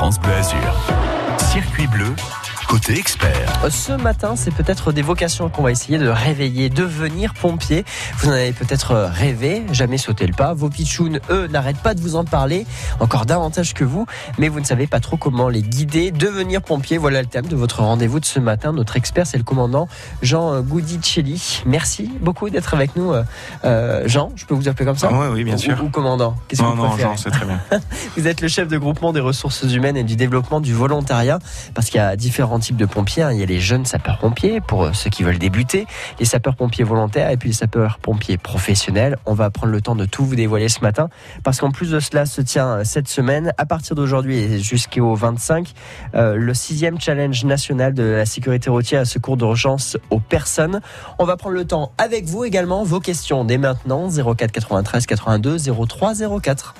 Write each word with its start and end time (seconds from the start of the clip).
France 0.00 0.18
Bleu. 0.18 1.19
Circuit 1.52 1.88
bleu 1.88 2.14
côté 2.70 2.96
expert. 2.96 3.68
Ce 3.68 3.90
matin, 3.90 4.36
c'est 4.36 4.54
peut-être 4.54 4.92
des 4.92 5.02
vocations 5.02 5.48
qu'on 5.48 5.64
va 5.64 5.72
essayer 5.72 5.98
de 5.98 6.06
réveiller, 6.06 6.70
devenir 6.70 7.34
pompier. 7.34 7.84
Vous 8.18 8.28
en 8.28 8.30
avez 8.30 8.52
peut-être 8.52 8.94
rêvé, 8.94 9.64
jamais 9.72 9.98
sauté 9.98 10.24
le 10.24 10.32
pas. 10.32 10.54
Vos 10.54 10.68
pitchouns, 10.68 11.18
eux, 11.30 11.48
n'arrêtent 11.48 11.82
pas 11.82 11.94
de 11.94 12.00
vous 12.00 12.14
en 12.14 12.24
parler, 12.24 12.68
encore 13.00 13.26
davantage 13.26 13.74
que 13.74 13.82
vous, 13.82 14.06
mais 14.38 14.46
vous 14.46 14.60
ne 14.60 14.64
savez 14.64 14.86
pas 14.86 15.00
trop 15.00 15.16
comment 15.16 15.48
les 15.48 15.62
guider. 15.62 16.12
Devenir 16.12 16.62
pompier, 16.62 16.96
voilà 16.96 17.22
le 17.22 17.26
thème 17.26 17.46
de 17.46 17.56
votre 17.56 17.82
rendez-vous 17.82 18.20
de 18.20 18.24
ce 18.24 18.38
matin. 18.38 18.72
Notre 18.72 18.96
expert, 18.96 19.26
c'est 19.26 19.38
le 19.38 19.42
commandant 19.42 19.88
Jean 20.22 20.60
Goudicelli. 20.60 21.62
Merci 21.66 22.08
beaucoup 22.20 22.50
d'être 22.50 22.72
avec 22.72 22.94
nous, 22.94 23.12
euh, 23.64 24.04
Jean. 24.06 24.30
Je 24.36 24.44
peux 24.44 24.54
vous 24.54 24.68
appeler 24.68 24.86
comme 24.86 24.96
ça 24.96 25.10
Oui, 25.12 25.26
oui, 25.32 25.42
bien 25.42 25.56
sûr. 25.56 25.82
Ou, 25.82 25.88
commandant 25.88 26.36
Qu'est-ce 26.46 26.62
que 26.62 26.66
vous 26.68 26.76
non, 26.76 26.96
Jean, 26.96 27.16
c'est 27.16 27.30
très 27.30 27.46
bien. 27.46 27.60
vous 28.16 28.28
êtes 28.28 28.42
le 28.42 28.46
chef 28.46 28.68
de 28.68 28.78
groupement 28.78 29.12
des 29.12 29.18
ressources 29.18 29.64
humaines 29.64 29.96
et 29.96 30.04
du 30.04 30.14
développement 30.14 30.60
du 30.60 30.72
volontariat, 30.72 31.39
parce 31.74 31.88
qu'il 31.88 31.96
y 31.96 32.04
a 32.04 32.16
différents 32.16 32.58
types 32.58 32.76
de 32.76 32.86
pompiers. 32.86 33.22
Hein. 33.22 33.32
Il 33.32 33.38
y 33.38 33.42
a 33.42 33.46
les 33.46 33.60
jeunes 33.60 33.84
sapeurs-pompiers 33.84 34.60
pour 34.60 34.84
euh, 34.84 34.92
ceux 34.92 35.10
qui 35.10 35.22
veulent 35.22 35.38
débuter, 35.38 35.86
les 36.18 36.24
sapeurs-pompiers 36.24 36.84
volontaires 36.84 37.30
et 37.30 37.36
puis 37.36 37.50
les 37.50 37.54
sapeurs-pompiers 37.54 38.38
professionnels. 38.38 39.16
On 39.26 39.34
va 39.34 39.50
prendre 39.50 39.72
le 39.72 39.80
temps 39.80 39.94
de 39.94 40.04
tout 40.04 40.24
vous 40.24 40.36
dévoiler 40.36 40.68
ce 40.68 40.80
matin 40.80 41.08
parce 41.42 41.60
qu'en 41.60 41.70
plus 41.70 41.90
de 41.90 42.00
cela 42.00 42.26
se 42.26 42.40
tient 42.40 42.68
euh, 42.68 42.84
cette 42.84 43.08
semaine, 43.08 43.52
à 43.58 43.66
partir 43.66 43.96
d'aujourd'hui 43.96 44.62
jusqu'au 44.62 45.14
25, 45.14 45.72
euh, 46.14 46.36
le 46.36 46.54
sixième 46.54 47.00
challenge 47.00 47.44
national 47.44 47.94
de 47.94 48.02
la 48.02 48.26
sécurité 48.26 48.70
routière 48.70 49.02
à 49.02 49.04
secours 49.04 49.36
d'urgence 49.36 49.96
aux 50.10 50.20
personnes. 50.20 50.80
On 51.18 51.24
va 51.24 51.36
prendre 51.36 51.54
le 51.54 51.64
temps 51.64 51.92
avec 51.98 52.26
vous 52.26 52.44
également, 52.44 52.84
vos 52.84 53.00
questions 53.00 53.44
dès 53.44 53.58
maintenant, 53.58 54.08
04 54.08 54.52
93 54.52 55.06
82 55.06 55.58
03 55.58 56.14
04. 56.40 56.74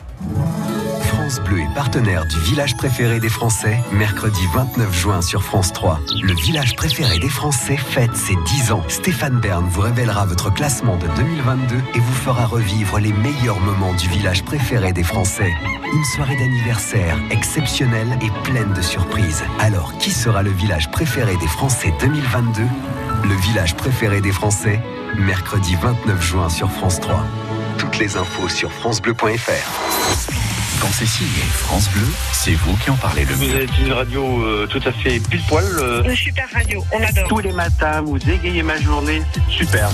France 1.31 1.45
Bleu 1.45 1.61
est 1.61 1.75
partenaire 1.77 2.27
du 2.27 2.37
village 2.41 2.77
préféré 2.77 3.21
des 3.21 3.29
Français, 3.29 3.79
mercredi 3.93 4.41
29 4.53 4.93
juin 4.93 5.23
sur 5.23 5.45
France 5.45 5.73
3. 5.73 6.01
Le 6.21 6.35
village 6.35 6.75
préféré 6.75 7.21
des 7.21 7.29
Français 7.29 7.77
fête 7.77 8.17
ses 8.17 8.35
10 8.35 8.73
ans. 8.73 8.83
Stéphane 8.89 9.39
Bern 9.39 9.65
vous 9.69 9.83
révélera 9.83 10.25
votre 10.27 10.53
classement 10.53 10.97
de 10.97 11.07
2022 11.15 11.77
et 11.95 12.01
vous 12.01 12.15
fera 12.15 12.47
revivre 12.47 12.99
les 12.99 13.13
meilleurs 13.13 13.61
moments 13.61 13.95
du 13.95 14.09
village 14.09 14.43
préféré 14.43 14.93
des 14.93 15.05
Français. 15.05 15.53
Une 15.93 16.05
soirée 16.17 16.35
d'anniversaire 16.37 17.17
exceptionnelle 17.31 18.19
et 18.23 18.51
pleine 18.51 18.73
de 18.73 18.83
surprises. 18.83 19.45
Alors, 19.61 19.97
qui 19.99 20.11
sera 20.11 20.43
le 20.43 20.51
village 20.51 20.91
préféré 20.91 21.37
des 21.37 21.47
Français 21.47 21.95
2022 22.01 22.63
Le 23.23 23.35
village 23.37 23.77
préféré 23.77 24.21
des 24.21 24.33
Français, 24.33 24.81
mercredi 25.17 25.77
29 25.81 26.21
juin 26.21 26.49
sur 26.49 26.73
France 26.73 26.99
3. 26.99 27.25
Toutes 27.79 28.01
les 28.01 28.17
infos 28.17 28.49
sur 28.49 28.73
francebleu.fr. 28.73 30.50
Quand 30.81 30.89
c'est 30.93 31.07
signé 31.07 31.43
France 31.53 31.91
Bleu, 31.91 32.07
c'est 32.33 32.55
vous 32.55 32.75
qui 32.79 32.89
en 32.89 32.97
parlez 32.97 33.27
le 33.27 33.37
mieux. 33.37 33.49
Vous 33.49 33.57
êtes 33.57 33.79
une 33.79 33.93
radio 33.93 34.43
euh, 34.43 34.67
tout 34.67 34.81
à 34.87 34.93
fait 34.93 35.21
pile 35.21 35.43
poil. 35.47 35.65
Euh. 35.79 36.03
Une 36.05 36.17
super 36.17 36.49
radio, 36.51 36.83
on 36.93 37.03
adore. 37.03 37.29
Tous 37.29 37.39
les 37.41 37.53
matins, 37.53 38.01
vous 38.01 38.17
égayez 38.17 38.63
ma 38.63 38.81
journée, 38.81 39.23
c'est 39.35 39.65
super. 39.65 39.91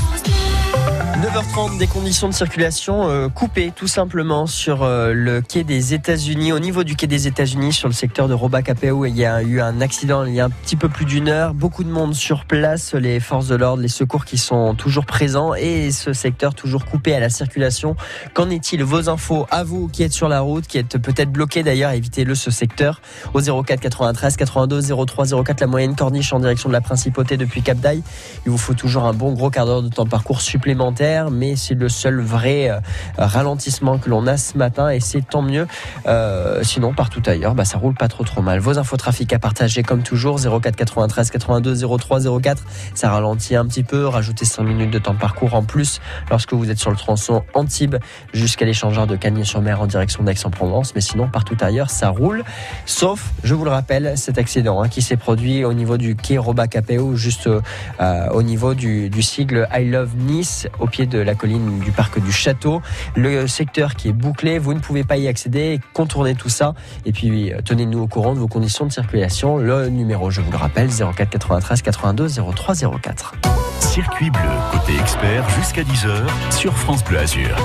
9h30, 1.23 1.79
des 1.79 1.87
conditions 1.87 2.29
de 2.29 2.35
circulation 2.35 3.09
euh, 3.09 3.31
coupées 3.31 3.73
tout 3.75 3.87
simplement 3.87 4.47
sur 4.47 4.83
euh, 4.83 5.15
le 5.15 5.41
quai 5.41 5.65
des 5.65 5.95
États-Unis. 5.95 6.53
Au 6.53 6.59
niveau 6.59 6.85
du 6.85 6.95
quai 6.95 7.07
des 7.07 7.27
États-Unis, 7.27 7.73
sur 7.73 7.89
le 7.89 7.95
secteur 7.95 8.29
de 8.29 8.35
Robacapéo, 8.35 9.07
il 9.07 9.17
y 9.17 9.25
a 9.25 9.41
eu 9.41 9.63
un 9.63 9.81
accident 9.81 10.25
il 10.25 10.35
y 10.35 10.41
a 10.41 10.45
un 10.45 10.51
petit 10.51 10.77
peu 10.77 10.91
plus 10.91 11.07
d'une 11.07 11.29
heure. 11.29 11.55
Beaucoup 11.55 11.85
de 11.85 11.89
monde 11.89 12.15
sur 12.15 12.45
place, 12.45 12.93
les 12.93 13.19
forces 13.19 13.49
de 13.49 13.55
l'ordre, 13.55 13.83
les 13.83 13.89
secours 13.89 14.27
qui 14.27 14.37
sont 14.37 14.75
toujours 14.75 15.07
présents 15.07 15.55
et 15.55 15.91
ce 15.91 16.13
secteur 16.13 16.55
toujours 16.55 16.85
coupé 16.85 17.15
à 17.15 17.21
la 17.21 17.31
circulation. 17.31 17.97
Qu'en 18.35 18.51
est-il? 18.51 18.85
Vos 18.85 19.09
infos 19.09 19.47
à 19.51 19.65
vous 19.65 19.89
qui 19.89 20.03
êtes 20.03 20.13
sur 20.13 20.29
la 20.29 20.43
route, 20.43 20.67
qui 20.67 20.77
êtes 20.77 20.99
peut-être 20.99 21.33
bloqué 21.33 21.63
d'ailleurs, 21.63 21.93
évitez-le 21.93 22.35
ce 22.35 22.51
secteur 22.51 23.01
au 23.33 23.41
04 23.41 23.81
93 23.81 24.37
82 24.37 24.83
03 25.07 25.43
04 25.45 25.61
la 25.63 25.67
moyenne 25.67 25.97
corniche 25.97 26.35
en 26.35 26.41
direction 26.41 26.69
de 26.69 26.75
la 26.75 26.83
principauté 26.83 27.39
depuis 27.39 27.63
Cap 27.63 27.79
d'Aille. 27.79 28.03
Il 28.45 28.51
vous 28.51 28.59
faut 28.59 28.75
toujours 28.75 29.05
un 29.05 29.15
bon 29.15 29.33
gros 29.33 29.49
quart 29.49 29.65
d'heure 29.65 29.83
de 29.83 29.89
temps 29.89 30.05
de 30.05 30.11
parcours 30.11 30.43
supplémentaire 30.43 31.06
mais 31.31 31.57
c'est 31.57 31.75
le 31.75 31.89
seul 31.89 32.21
vrai 32.21 32.71
euh, 32.71 32.81
ralentissement 33.19 33.99
que 33.99 34.11
l'on 34.11 34.27
a 34.27 34.37
ce 34.37 34.57
matin 34.59 34.91
et 34.91 35.01
c'est 35.01 35.27
tant 35.27 35.43
mieux. 35.43 35.67
Euh, 36.07 36.63
sinon, 36.63 36.93
partout 36.93 37.23
ailleurs, 37.27 37.55
bah, 37.55 37.65
ça 37.65 37.79
roule 37.79 37.95
pas 37.95 38.09
trop 38.09 38.25
trop 38.25 38.43
mal. 38.43 38.59
Vos 38.59 38.79
infos 38.79 38.97
trafic 38.97 39.33
à 39.33 39.39
partager 39.39 39.83
comme 39.83 40.03
toujours 40.03 40.39
04 40.41 40.77
93 40.77 41.31
82 41.31 41.99
03 41.99 42.41
04. 42.41 42.63
Ça 42.95 43.11
ralentit 43.11 43.57
un 43.57 43.67
petit 43.67 43.83
peu. 43.83 44.07
Rajoutez 44.07 44.45
5 44.45 44.63
minutes 44.63 44.91
de 44.91 44.99
temps 44.99 45.15
de 45.15 45.19
parcours 45.19 45.55
en 45.55 45.63
plus 45.63 46.01
lorsque 46.31 46.53
vous 46.53 46.71
êtes 46.71 46.79
sur 46.79 46.91
le 46.91 46.97
tronçon 46.97 47.43
Antibes 47.55 47.97
jusqu'à 48.33 48.65
l'échangeur 48.65 49.07
de 49.07 49.17
Cagnes-sur-Mer 49.17 49.81
en 49.81 49.87
direction 49.87 50.23
d'Aix-en-Provence. 50.23 50.95
Mais 50.95 51.01
sinon, 51.01 51.29
partout 51.29 51.57
ailleurs, 51.61 51.91
ça 51.91 52.09
roule. 52.09 52.45
Sauf, 52.85 53.33
je 53.45 53.55
vous 53.55 53.65
le 53.65 53.71
rappelle, 53.71 54.15
cet 54.17 54.39
accident 54.39 54.83
hein, 54.83 54.89
qui 54.89 55.03
s'est 55.03 55.17
produit 55.17 55.65
au 55.65 55.73
niveau 55.73 55.97
du 55.97 56.17
quai 56.17 56.39
Robacapéo, 56.39 57.17
juste 57.17 57.49
euh, 57.49 58.29
au 58.31 58.43
niveau 58.43 58.75
du, 58.75 59.11
du 59.11 59.23
sigle 59.23 59.69
I 59.73 59.85
Love 59.85 60.17
Nice, 60.17 60.69
au 60.81 60.87
pied 60.87 60.96
de 61.05 61.19
la 61.19 61.35
colline 61.35 61.81
du 61.81 61.91
parc 61.91 62.19
du 62.19 62.33
château. 62.33 62.81
Le 63.15 63.47
secteur 63.47 63.95
qui 63.95 64.09
est 64.09 64.13
bouclé, 64.13 64.59
vous 64.59 64.73
ne 64.73 64.79
pouvez 64.79 65.05
pas 65.05 65.19
y 65.19 65.29
accéder, 65.29 65.81
contournez 65.93 66.35
tout 66.35 66.49
ça. 66.49 66.75
Et 67.05 67.13
puis 67.13 67.53
tenez-nous 67.65 68.01
au 68.01 68.07
courant 68.07 68.33
de 68.33 68.39
vos 68.39 68.49
conditions 68.49 68.87
de 68.87 68.93
circulation. 68.93 69.59
Le 69.59 69.89
numéro, 69.89 70.31
je 70.31 70.41
vous 70.41 70.51
le 70.51 70.57
rappelle, 70.57 70.89
04 70.89 71.29
93 71.29 71.83
82 71.83 72.29
03 72.55 72.75
04. 73.03 73.35
Circuit 73.81 74.31
bleu, 74.31 74.41
côté 74.73 74.99
expert, 74.99 75.49
jusqu'à 75.51 75.83
10h 75.83 76.53
sur 76.53 76.77
France 76.77 77.05
Bleu 77.05 77.19
Azur 77.19 77.57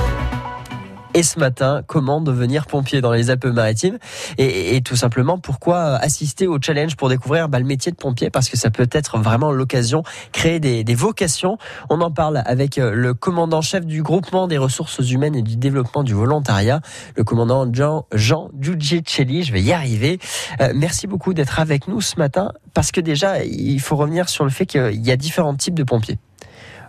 et 1.13 1.23
ce 1.23 1.39
matin, 1.39 1.83
comment 1.87 2.21
devenir 2.21 2.65
pompier 2.65 3.01
dans 3.01 3.11
les 3.11 3.29
Alpes-Maritimes 3.29 3.97
et, 4.37 4.81
tout 4.81 4.95
simplement 4.95 5.37
pourquoi 5.37 5.95
assister 5.95 6.47
au 6.47 6.57
challenge 6.61 6.95
pour 6.95 7.09
découvrir 7.09 7.49
bah, 7.49 7.59
le 7.59 7.65
métier 7.65 7.91
de 7.91 7.97
pompier? 7.97 8.29
Parce 8.29 8.49
que 8.49 8.57
ça 8.57 8.69
peut 8.69 8.87
être 8.91 9.17
vraiment 9.17 9.51
l'occasion 9.51 10.03
créer 10.31 10.59
des, 10.59 10.95
vocations. 10.95 11.57
On 11.89 12.01
en 12.01 12.11
parle 12.11 12.41
avec 12.45 12.77
euh, 12.77 12.91
le 12.93 13.13
commandant 13.13 13.61
chef 13.61 13.85
du 13.85 14.03
groupement 14.03 14.47
des 14.47 14.57
ressources 14.57 14.99
humaines 15.09 15.35
et 15.35 15.41
du 15.41 15.57
développement 15.57 16.03
du 16.03 16.13
volontariat, 16.13 16.81
le 17.15 17.23
commandant 17.23 17.71
Jean 17.71 18.05
Jean 18.13 18.49
Giugicelli. 18.59 19.43
Je 19.43 19.53
vais 19.53 19.61
y 19.61 19.71
arriver. 19.73 20.19
Euh, 20.59 20.71
merci 20.75 21.07
beaucoup 21.07 21.33
d'être 21.33 21.59
avec 21.59 21.87
nous 21.87 22.01
ce 22.01 22.17
matin 22.17 22.51
parce 22.73 22.91
que 22.91 23.01
déjà 23.01 23.43
il 23.43 23.79
faut 23.79 23.95
revenir 23.95 24.29
sur 24.29 24.43
le 24.43 24.49
fait 24.49 24.65
qu'il 24.65 25.05
y 25.05 25.11
a 25.11 25.17
différents 25.17 25.55
types 25.55 25.75
de 25.75 25.83
pompiers. 25.83 26.19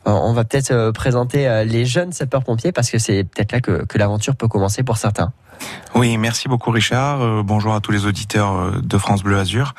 Euh, 0.06 0.10
on 0.10 0.32
va 0.32 0.44
peut-être 0.44 0.72
euh, 0.72 0.92
présenter 0.92 1.46
euh, 1.46 1.64
les 1.64 1.86
jeunes 1.86 2.12
sapeurs-pompiers 2.12 2.72
parce 2.72 2.90
que 2.90 2.98
c'est 2.98 3.22
peut-être 3.22 3.52
là 3.52 3.60
que, 3.60 3.86
l'aventure 3.96 4.34
peut 4.34 4.48
commencer 4.48 4.82
pour 4.82 4.96
certains. 4.96 5.32
Oui, 5.94 6.16
merci 6.16 6.48
beaucoup 6.48 6.72
Richard. 6.72 7.44
bonjour 7.44 7.74
à 7.74 7.80
tous 7.80 7.92
les 7.92 8.04
auditeurs 8.04 8.82
de 8.82 8.98
France 8.98 9.22
Bleu 9.22 9.38
Azur. 9.38 9.74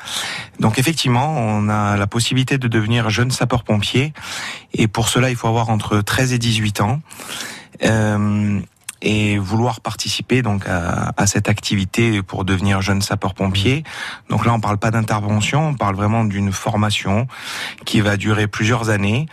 Donc 0.60 0.78
effectivement, 0.78 1.36
on 1.36 1.68
a 1.68 1.98
la 1.98 2.06
possibilité 2.06 2.56
de 2.56 2.68
devenir 2.68 3.10
jeune 3.10 3.30
sapeur-pompier 3.30 4.14
et 4.72 4.88
pour 4.88 5.08
cela, 5.10 5.28
il 5.28 5.36
faut 5.36 5.48
avoir 5.48 5.68
entre 5.68 6.00
13 6.00 6.32
et 6.32 6.38
18 6.38 6.80
ans. 6.80 7.00
et 9.02 9.36
vouloir 9.36 9.82
participer 9.82 10.40
donc 10.40 10.66
à, 10.66 11.12
à, 11.18 11.26
cette 11.26 11.50
activité 11.50 12.22
pour 12.22 12.46
devenir 12.46 12.80
jeune 12.80 13.02
sapeur-pompier. 13.02 13.84
Donc 14.30 14.46
là, 14.46 14.54
on 14.54 14.60
parle 14.60 14.78
pas 14.78 14.90
d'intervention, 14.90 15.68
on 15.68 15.74
parle 15.74 15.96
vraiment 15.96 16.24
d'une 16.24 16.52
formation 16.52 17.26
qui 17.84 18.00
va 18.00 18.16
durer 18.16 18.46
plusieurs 18.46 18.88
années 18.88 19.26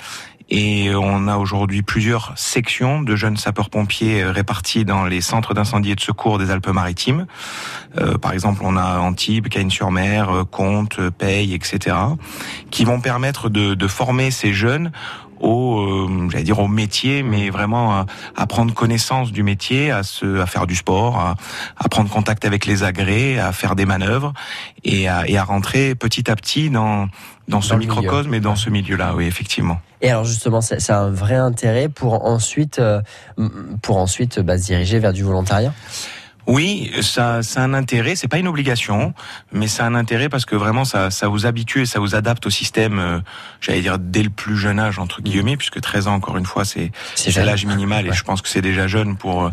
et 0.51 0.93
on 0.93 1.29
a 1.29 1.37
aujourd'hui 1.37 1.81
plusieurs 1.81 2.33
sections 2.35 3.01
de 3.01 3.15
jeunes 3.15 3.37
sapeurs-pompiers 3.37 4.21
euh, 4.21 4.31
répartis 4.31 4.83
dans 4.83 5.05
les 5.05 5.21
centres 5.21 5.53
d'incendie 5.53 5.91
et 5.91 5.95
de 5.95 6.01
secours 6.01 6.37
des 6.37 6.51
Alpes-Maritimes. 6.51 7.25
Euh, 7.97 8.17
par 8.17 8.33
exemple, 8.33 8.61
on 8.63 8.75
a 8.75 8.99
Antibes, 8.99 9.47
Cagnes-sur-Mer, 9.47 10.29
euh, 10.29 10.43
Comte, 10.43 10.99
Paye, 11.17 11.53
etc., 11.53 11.95
qui 12.69 12.83
vont 12.83 12.99
permettre 12.99 13.49
de, 13.49 13.73
de 13.73 13.87
former 13.87 14.29
ces 14.29 14.53
jeunes 14.53 14.91
au, 15.39 15.79
euh, 15.79 16.29
j'allais 16.29 16.43
dire 16.43 16.59
au 16.59 16.67
métier, 16.67 17.23
mais 17.23 17.49
vraiment 17.49 18.05
à, 18.35 18.47
prendre 18.47 18.73
connaissance 18.73 19.31
du 19.31 19.43
métier, 19.43 19.89
à 19.89 20.03
se, 20.03 20.39
à 20.39 20.45
faire 20.45 20.67
du 20.67 20.75
sport, 20.75 21.17
à, 21.17 21.35
à, 21.77 21.89
prendre 21.89 22.09
contact 22.09 22.45
avec 22.45 22.65
les 22.65 22.83
agrès, 22.83 23.39
à 23.39 23.51
faire 23.51 23.75
des 23.75 23.85
manœuvres 23.85 24.33
et 24.83 25.07
à, 25.07 25.27
et 25.27 25.37
à 25.37 25.43
rentrer 25.43 25.95
petit 25.95 26.29
à 26.29 26.35
petit 26.35 26.69
dans 26.69 27.07
dans 27.47 27.61
ce 27.61 27.73
microcosme 27.73 28.33
et 28.33 28.39
dans 28.39 28.55
ce 28.55 28.69
milieu-là, 28.69 29.13
oui, 29.15 29.25
effectivement. 29.25 29.81
Et 30.01 30.09
alors 30.09 30.23
justement, 30.23 30.61
c'est 30.61 30.89
un 30.91 31.09
vrai 31.09 31.35
intérêt 31.35 31.87
pour 31.87 32.25
ensuite, 32.25 32.79
euh, 32.79 33.01
pour 33.81 33.97
ensuite 33.97 34.39
bah, 34.39 34.57
se 34.57 34.63
diriger 34.63 34.99
vers 34.99 35.13
du 35.13 35.23
volontariat? 35.23 35.73
Oui, 36.47 36.91
ça, 37.01 37.43
ça 37.43 37.61
a 37.61 37.63
un 37.63 37.73
intérêt. 37.73 38.15
C'est 38.15 38.27
pas 38.27 38.37
une 38.37 38.47
obligation, 38.47 39.13
mais 39.51 39.67
ça 39.67 39.85
a 39.85 39.87
un 39.87 39.95
intérêt 39.95 40.29
parce 40.29 40.45
que 40.45 40.55
vraiment, 40.55 40.85
ça, 40.85 41.11
ça 41.11 41.27
vous 41.27 41.45
habitue 41.45 41.81
et 41.81 41.85
ça 41.85 41.99
vous 41.99 42.15
adapte 42.15 42.45
au 42.45 42.49
système. 42.49 42.99
Euh, 42.99 43.19
j'allais 43.59 43.81
dire 43.81 43.99
dès 43.99 44.23
le 44.23 44.29
plus 44.29 44.57
jeune 44.57 44.79
âge 44.79 44.99
entre 44.99 45.21
guillemets, 45.21 45.57
puisque 45.57 45.79
13 45.79 46.07
ans, 46.07 46.13
encore 46.13 46.37
une 46.37 46.45
fois, 46.45 46.65
c'est 46.65 46.91
c'est 47.15 47.35
l'âge 47.43 47.65
minimal 47.65 48.07
et 48.07 48.13
je 48.13 48.23
pense 48.23 48.41
que 48.41 48.49
c'est 48.49 48.61
déjà 48.61 48.87
jeune 48.87 49.17
pour 49.17 49.45
euh, 49.45 49.49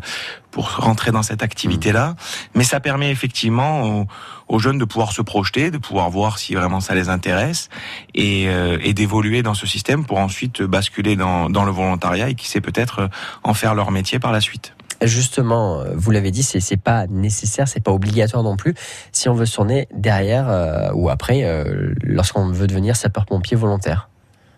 pour 0.51 0.77
rentrer 0.77 1.13
dans 1.13 1.23
cette 1.23 1.43
activité-là. 1.43 2.17
Mais 2.55 2.65
ça 2.65 2.81
permet 2.81 3.11
effectivement 3.11 3.83
aux, 3.83 4.07
aux, 4.49 4.59
jeunes 4.59 4.79
de 4.79 4.87
pouvoir 4.87 5.13
se 5.13 5.21
projeter, 5.21 5.71
de 5.71 5.77
pouvoir 5.79 6.09
voir 6.09 6.39
si 6.39 6.55
vraiment 6.55 6.81
ça 6.81 6.95
les 6.95 7.11
intéresse 7.11 7.69
et, 8.15 8.49
euh, 8.49 8.79
et 8.83 8.95
d'évoluer 8.95 9.43
dans 9.43 9.55
ce 9.55 9.67
système 9.67 10.07
pour 10.07 10.19
ensuite 10.19 10.63
basculer 10.63 11.17
dans, 11.17 11.51
dans 11.51 11.65
le 11.65 11.71
volontariat 11.71 12.31
et 12.31 12.35
qui 12.35 12.49
sait 12.49 12.63
peut-être 12.63 13.11
en 13.45 13.53
faire 13.53 13.75
leur 13.75 13.91
métier 13.91 14.19
par 14.19 14.33
la 14.33 14.41
suite. 14.41 14.75
Justement, 15.03 15.83
vous 15.95 16.11
l'avez 16.11 16.31
dit, 16.31 16.43
c'est 16.43 16.77
pas 16.77 17.07
nécessaire, 17.07 17.69
c'est 17.69 17.81
pas 17.83 17.93
obligatoire 17.93 18.43
non 18.43 18.57
plus. 18.57 18.75
Si 19.13 19.29
on 19.29 19.35
veut 19.35 19.47
se 19.47 19.55
tourner 19.55 19.87
derrière 19.95 20.47
euh, 20.49 20.91
ou 20.95 21.09
après, 21.09 21.45
euh, 21.45 21.95
lorsqu'on 22.03 22.49
veut 22.49 22.67
devenir 22.67 22.97
sapeur-pompier 22.97 23.57
volontaire. 23.57 24.09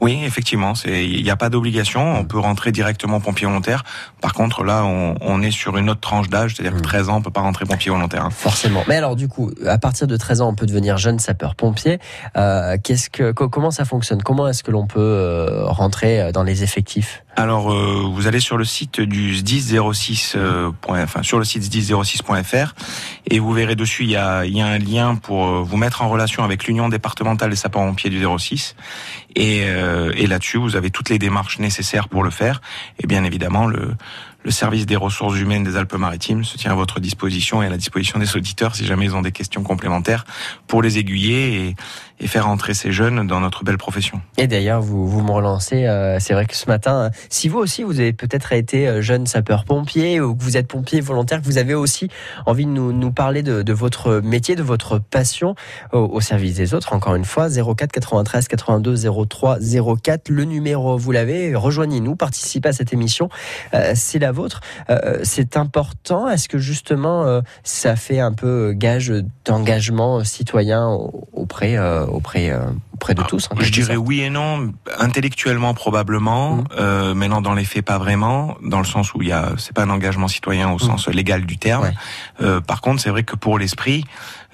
Oui, 0.02 0.18
effectivement, 0.24 0.74
c'est 0.74 1.04
il 1.06 1.22
n'y 1.22 1.28
a 1.30 1.36
pas 1.36 1.50
d'obligation. 1.50 2.00
On 2.16 2.24
peut 2.24 2.38
rentrer 2.38 2.72
directement 2.72 3.20
pompier 3.20 3.46
volontaire. 3.46 3.84
Par 4.22 4.32
contre, 4.32 4.64
là, 4.64 4.82
on, 4.86 5.14
on 5.20 5.42
est 5.42 5.50
sur 5.50 5.76
une 5.76 5.90
autre 5.90 6.00
tranche 6.00 6.30
d'âge, 6.30 6.54
c'est-à-dire 6.54 6.72
que 6.72 6.78
Mm. 6.78 6.82
13 6.84 7.08
ans, 7.10 7.16
on 7.18 7.20
peut 7.20 7.30
pas 7.30 7.42
rentrer 7.42 7.66
pompier 7.66 7.90
volontaire. 7.90 8.24
hein. 8.24 8.30
Forcément. 8.30 8.82
Mais 8.88 8.96
alors 8.96 9.14
du 9.14 9.28
coup, 9.28 9.50
à 9.66 9.76
partir 9.76 10.06
de 10.06 10.16
13 10.16 10.40
ans, 10.40 10.48
on 10.48 10.54
peut 10.54 10.64
devenir 10.64 10.96
jeune 10.96 11.18
sapeur-pompier. 11.18 11.98
Euh, 12.38 12.78
qu'est-ce 12.82 13.10
que 13.10 13.32
co- 13.32 13.50
comment 13.50 13.70
ça 13.70 13.84
fonctionne? 13.84 14.22
Comment 14.22 14.48
est-ce 14.48 14.62
que 14.62 14.70
l'on 14.70 14.86
peut 14.86 15.64
rentrer 15.66 16.32
dans 16.32 16.44
les 16.44 16.62
effectifs? 16.62 17.22
Alors, 17.40 17.72
euh, 17.72 18.02
vous 18.06 18.26
allez 18.26 18.38
sur 18.38 18.58
le 18.58 18.66
site 18.66 19.00
du 19.00 19.34
SDIS06, 19.34 20.34
euh, 20.36 20.70
enfin 20.86 21.22
sur 21.22 21.38
le 21.38 21.44
site 21.46 21.62
SDIS06.fr 21.62 22.74
et 23.30 23.38
vous 23.38 23.52
verrez 23.52 23.76
dessus 23.76 24.04
il 24.04 24.10
y 24.10 24.16
a, 24.16 24.44
y 24.44 24.60
a 24.60 24.66
un 24.66 24.78
lien 24.78 25.14
pour 25.14 25.46
euh, 25.46 25.62
vous 25.62 25.78
mettre 25.78 26.02
en 26.02 26.10
relation 26.10 26.44
avec 26.44 26.64
l'Union 26.64 26.90
départementale 26.90 27.48
des 27.48 27.56
sapeurs-pompiers 27.56 28.10
du 28.10 28.22
06 28.22 28.76
et, 29.36 29.62
euh, 29.64 30.12
et 30.16 30.26
là-dessus 30.26 30.58
vous 30.58 30.76
avez 30.76 30.90
toutes 30.90 31.08
les 31.08 31.18
démarches 31.18 31.60
nécessaires 31.60 32.08
pour 32.08 32.22
le 32.22 32.30
faire 32.30 32.60
et 32.98 33.06
bien 33.06 33.24
évidemment 33.24 33.66
le 33.66 33.94
le 34.42 34.50
service 34.50 34.86
des 34.86 34.96
ressources 34.96 35.38
humaines 35.38 35.64
des 35.64 35.76
Alpes-Maritimes 35.76 36.44
se 36.44 36.56
tient 36.56 36.72
à 36.72 36.74
votre 36.74 36.98
disposition 36.98 37.62
et 37.62 37.66
à 37.66 37.68
la 37.68 37.76
disposition 37.76 38.18
des 38.18 38.36
auditeurs 38.36 38.74
si 38.74 38.86
jamais 38.86 39.04
ils 39.04 39.14
ont 39.14 39.20
des 39.20 39.32
questions 39.32 39.62
complémentaires 39.62 40.24
pour 40.66 40.82
les 40.82 40.96
aiguiller 40.96 41.66
et, 41.66 41.76
et 42.20 42.26
faire 42.26 42.48
entrer 42.48 42.74
ces 42.74 42.92
jeunes 42.92 43.26
dans 43.26 43.40
notre 43.40 43.64
belle 43.64 43.78
profession. 43.78 44.20
Et 44.36 44.46
d'ailleurs, 44.46 44.80
vous, 44.80 45.08
vous 45.08 45.22
me 45.22 45.30
relancez. 45.30 45.86
euh, 45.86 46.18
c'est 46.20 46.34
vrai 46.34 46.46
que 46.46 46.56
ce 46.56 46.66
matin, 46.66 46.94
euh, 46.94 47.10
si 47.28 47.48
vous 47.48 47.58
aussi, 47.58 47.82
vous 47.82 48.00
avez 48.00 48.12
peut-être 48.12 48.52
été 48.52 48.88
euh, 48.88 49.02
jeune 49.02 49.26
sapeur-pompier 49.26 50.20
ou 50.20 50.34
que 50.34 50.42
vous 50.42 50.56
êtes 50.56 50.68
pompier 50.68 51.00
volontaire, 51.00 51.40
que 51.40 51.46
vous 51.46 51.58
avez 51.58 51.74
aussi 51.74 52.08
envie 52.46 52.66
de 52.66 52.70
nous, 52.70 53.12
parler 53.12 53.42
de, 53.42 53.72
votre 53.72 54.20
métier, 54.20 54.56
de 54.56 54.62
votre 54.62 54.98
passion 54.98 55.54
au, 55.92 56.20
service 56.20 56.54
des 56.54 56.74
autres. 56.74 56.92
Encore 56.92 57.14
une 57.14 57.24
fois, 57.24 57.48
04 57.48 57.90
93 57.90 58.48
82 58.48 58.96
03 59.28 59.58
04. 60.02 60.28
Le 60.28 60.44
numéro, 60.44 60.96
vous 60.96 61.12
l'avez. 61.12 61.54
Rejoignez-nous, 61.54 62.16
participez 62.16 62.68
à 62.68 62.72
cette 62.72 62.92
émission. 62.92 63.28
Euh, 63.74 63.92
c'est 63.94 64.18
la 64.18 64.32
vôtre. 64.32 64.60
C'est 65.22 65.56
important. 65.56 66.28
Est-ce 66.28 66.48
que 66.48 66.58
justement, 66.58 67.40
ça 67.62 67.96
fait 67.96 68.20
un 68.20 68.32
peu 68.32 68.72
gage 68.72 69.12
d'engagement 69.44 70.22
citoyen 70.24 70.88
auprès, 71.32 71.76
auprès, 72.10 72.52
de 73.08 73.22
tous 73.22 73.48
en 73.50 73.60
Je 73.60 73.70
dirais 73.72 73.96
oui 73.96 74.20
et 74.20 74.30
non. 74.30 74.72
Intellectuellement 74.98 75.74
probablement, 75.74 76.56
Mhm. 76.56 76.64
euh, 76.78 77.14
maintenant 77.14 77.40
dans 77.40 77.54
les 77.54 77.64
faits 77.64 77.84
pas 77.84 77.98
vraiment, 77.98 78.56
dans 78.62 78.78
le 78.78 78.84
sens 78.84 79.14
où 79.14 79.22
il 79.22 79.28
y 79.28 79.32
a, 79.32 79.50
c'est 79.58 79.72
pas 79.74 79.82
un 79.82 79.90
engagement 79.90 80.28
citoyen 80.28 80.70
au 80.70 80.78
sens 80.78 81.08
légal 81.08 81.44
du 81.46 81.56
terme. 81.58 81.84
Ouais. 81.84 81.94
Euh, 82.42 82.60
par 82.60 82.80
contre, 82.80 83.00
c'est 83.02 83.10
vrai 83.10 83.22
que 83.24 83.34
pour 83.36 83.58
l'esprit, 83.58 84.04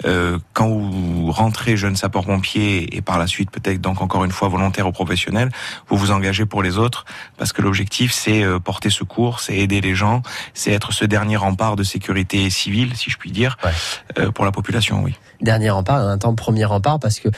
euh, 0.04 0.38
quand 0.52 0.68
vous 0.68 1.30
rentrez 1.32 1.76
jeune 1.76 1.96
sapeur-pompier 1.96 2.96
et 2.96 3.00
par 3.02 3.18
la 3.18 3.26
suite 3.26 3.50
peut-être 3.50 3.80
donc 3.80 4.00
encore 4.02 4.24
une 4.24 4.30
fois 4.30 4.48
volontaire 4.48 4.86
ou 4.86 4.92
professionnel, 4.92 5.50
vous 5.88 5.96
vous 5.96 6.10
engagez 6.10 6.44
pour 6.46 6.62
les 6.62 6.76
autres 6.78 7.04
parce 7.38 7.52
que 7.52 7.62
l'objectif 7.62 8.12
c'est 8.12 8.42
euh, 8.42 8.58
porter 8.58 8.90
secours, 8.90 9.40
c'est 9.40 9.56
aider 9.56 9.80
les 9.80 9.94
gens, 9.94 10.22
c'est 10.54 10.72
être 10.72 10.92
ce 10.92 11.04
dernier 11.04 11.36
rempart 11.36 11.76
de 11.76 11.82
sécurité 11.82 12.48
civile, 12.50 12.94
si 12.96 13.10
je 13.10 13.16
puis 13.16 13.30
dire, 13.32 13.56
Ouais. 13.64 14.30
pour 14.32 14.44
la 14.44 14.52
population, 14.52 15.02
oui. 15.02 15.14
Dernier 15.40 15.70
rempart, 15.70 15.96
un 16.00 16.16
temps 16.18 16.34
premier 16.34 16.64
rempart, 16.64 16.98
parce 16.98 17.20
que 17.20 17.28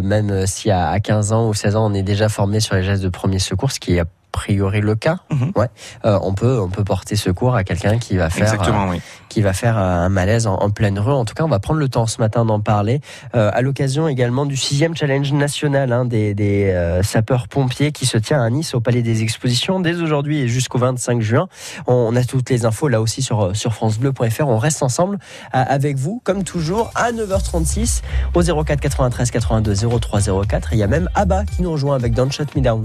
même 0.00 0.46
si 0.54 0.70
à, 0.70 0.88
à 0.90 1.00
15 1.00 1.32
ans 1.32 1.48
ou 1.48 1.54
16 1.54 1.76
ans, 1.76 1.90
on 1.90 1.94
est 1.94 2.02
déjà 2.02 2.28
formé 2.28 2.60
sur 2.60 2.74
les 2.74 2.82
gestes 2.82 3.02
de 3.02 3.08
premier 3.08 3.38
secours, 3.38 3.72
ce 3.72 3.80
qui 3.80 3.96
est 3.96 4.02
priori 4.34 4.80
le 4.80 4.96
cas, 4.96 5.18
Mhm. 5.30 5.52
ouais, 5.56 5.68
euh, 6.04 6.18
on 6.22 6.34
peut 6.34 6.58
on 6.60 6.68
peut 6.68 6.82
porter 6.84 7.14
secours 7.16 7.54
à 7.54 7.62
quelqu'un 7.64 7.98
qui 7.98 8.16
va 8.16 8.28
faire 8.30 8.52
oui. 8.90 8.96
euh, 8.96 9.00
qui 9.28 9.40
va 9.42 9.52
faire 9.52 9.78
euh, 9.78 10.04
un 10.06 10.08
malaise 10.08 10.46
en, 10.48 10.54
en 10.56 10.70
pleine 10.70 10.98
rue. 10.98 11.12
En 11.12 11.24
tout 11.24 11.34
cas, 11.34 11.44
on 11.44 11.48
va 11.48 11.60
prendre 11.60 11.78
le 11.80 11.88
temps 11.88 12.06
ce 12.06 12.20
matin 12.20 12.44
d'en 12.44 12.58
parler 12.60 13.00
euh, 13.36 13.50
à 13.54 13.62
l'occasion 13.62 14.08
également 14.08 14.44
du 14.44 14.56
sixième 14.56 14.96
challenge 14.96 15.32
national 15.32 15.92
hein, 15.92 16.04
des, 16.04 16.34
des 16.34 16.70
euh, 16.72 17.02
sapeurs-pompiers 17.02 17.92
qui 17.92 18.06
se 18.06 18.18
tient 18.18 18.42
à 18.42 18.50
Nice 18.50 18.74
au 18.74 18.80
Palais 18.80 19.02
des 19.02 19.22
Expositions 19.22 19.78
dès 19.80 19.94
aujourd'hui 20.00 20.40
et 20.40 20.48
jusqu'au 20.48 20.78
25 20.78 21.20
juin. 21.22 21.48
On, 21.86 21.94
on 21.94 22.16
a 22.16 22.24
toutes 22.24 22.50
les 22.50 22.64
infos 22.66 22.88
là 22.88 23.00
aussi 23.00 23.22
sur 23.22 23.54
sur 23.56 23.72
francebleu.fr. 23.74 24.46
On 24.48 24.58
reste 24.58 24.82
ensemble 24.82 25.18
avec 25.52 25.96
vous 25.96 26.20
comme 26.24 26.42
toujours 26.44 26.90
à 26.96 27.12
9h36 27.12 28.02
au 28.34 28.42
04 28.64 28.80
93 28.80 29.30
82 29.30 29.74
03 30.00 30.20
04. 30.46 30.72
Il 30.72 30.78
y 30.78 30.82
a 30.82 30.86
même 30.88 31.08
Abba 31.14 31.44
qui 31.44 31.62
nous 31.62 31.70
rejoint 31.72 31.94
avec 31.96 32.14
Don't 32.14 32.30
Shut 32.32 32.54
Me 32.56 32.60
Down. 32.62 32.84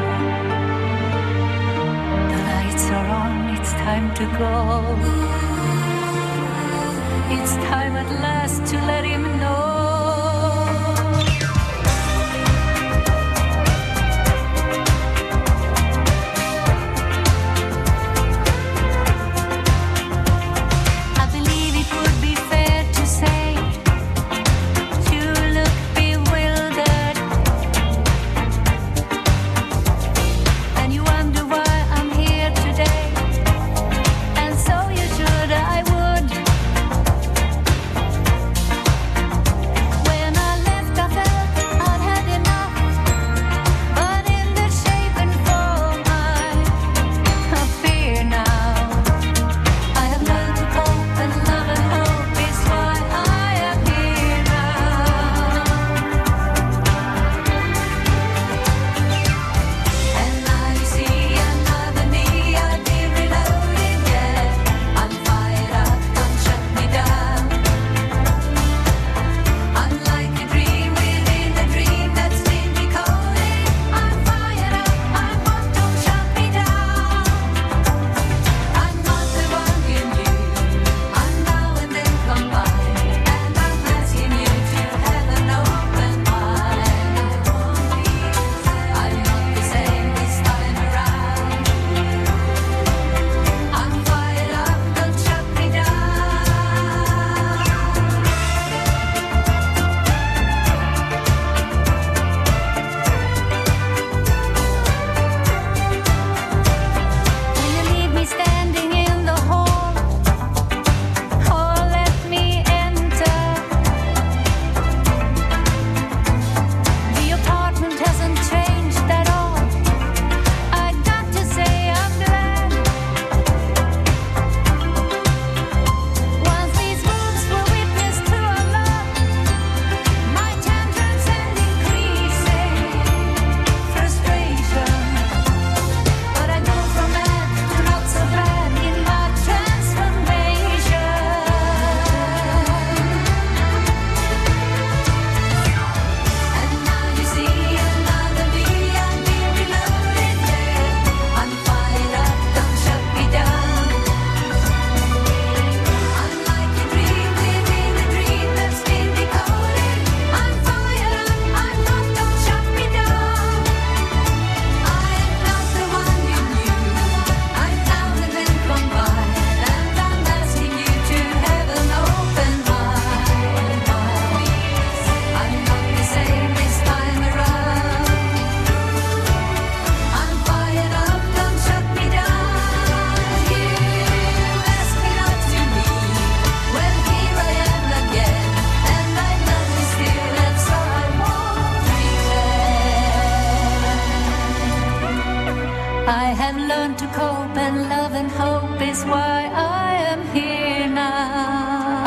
Lights 2.71 2.89
are 2.89 3.05
on, 3.05 3.49
it's 3.57 3.73
time 3.73 4.13
to 4.15 4.23
go. 4.39 4.95
It's 7.35 7.55
time 7.67 7.97
at 7.97 8.09
last 8.21 8.65
to 8.71 8.77
let 8.85 9.03
him 9.03 9.23
know. 9.39 9.70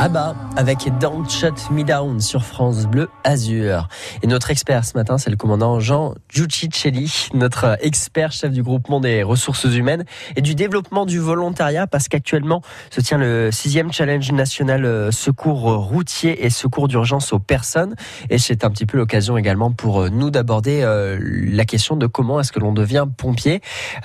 Ah 0.07 0.11
bah, 0.11 0.35
avec 0.59 0.87
Don't 1.01 1.27
Shut 1.31 1.71
Me 1.71 1.83
Down 1.83 2.21
sur 2.21 2.45
France 2.45 2.85
Bleu 2.85 3.09
Azur. 3.25 3.89
Et 4.23 4.27
notre 4.27 4.51
expert 4.51 4.85
ce 4.85 4.99
matin, 4.99 5.17
c'est 5.17 5.31
le 5.31 5.37
commandant 5.37 5.81
Jean 5.81 6.15
Giuccicelli, 6.29 7.29
notre 7.33 7.79
expert 7.81 8.31
chef 8.31 8.53
du 8.53 8.63
groupement 8.63 9.01
des 9.01 9.23
ressources 9.23 9.65
humaines 9.65 10.05
et 10.37 10.43
du 10.43 10.55
développement 10.55 11.07
du 11.07 11.21
volontariat, 11.21 11.87
parce 11.87 12.09
qu'actuellement 12.09 12.61
se 12.91 13.01
tient 13.01 13.17
le 13.17 13.51
sixième 13.51 13.95
challenge 13.95 14.31
national 14.31 14.85
euh, 14.85 15.11
secours 15.11 15.73
routier 15.75 16.45
et 16.45 16.51
secours 16.51 16.87
d'urgence 16.87 17.33
aux 17.33 17.39
personnes. 17.39 17.95
Et 18.29 18.37
c'est 18.37 18.63
un 18.63 18.71
petit 18.71 18.85
peu 18.85 18.99
l'occasion 18.99 19.39
également 19.39 19.73
pour 19.73 20.03
euh, 20.03 20.11
nous 20.11 20.29
d'aborder 20.31 20.83
euh, 20.83 21.19
la 21.19 21.65
question 21.65 21.97
de 21.97 22.07
comment 22.07 22.41
est-ce 22.41 22.53
que 22.53 22.61
l'on 22.61 22.75
devient 22.75 23.07
pompier. 23.17 23.63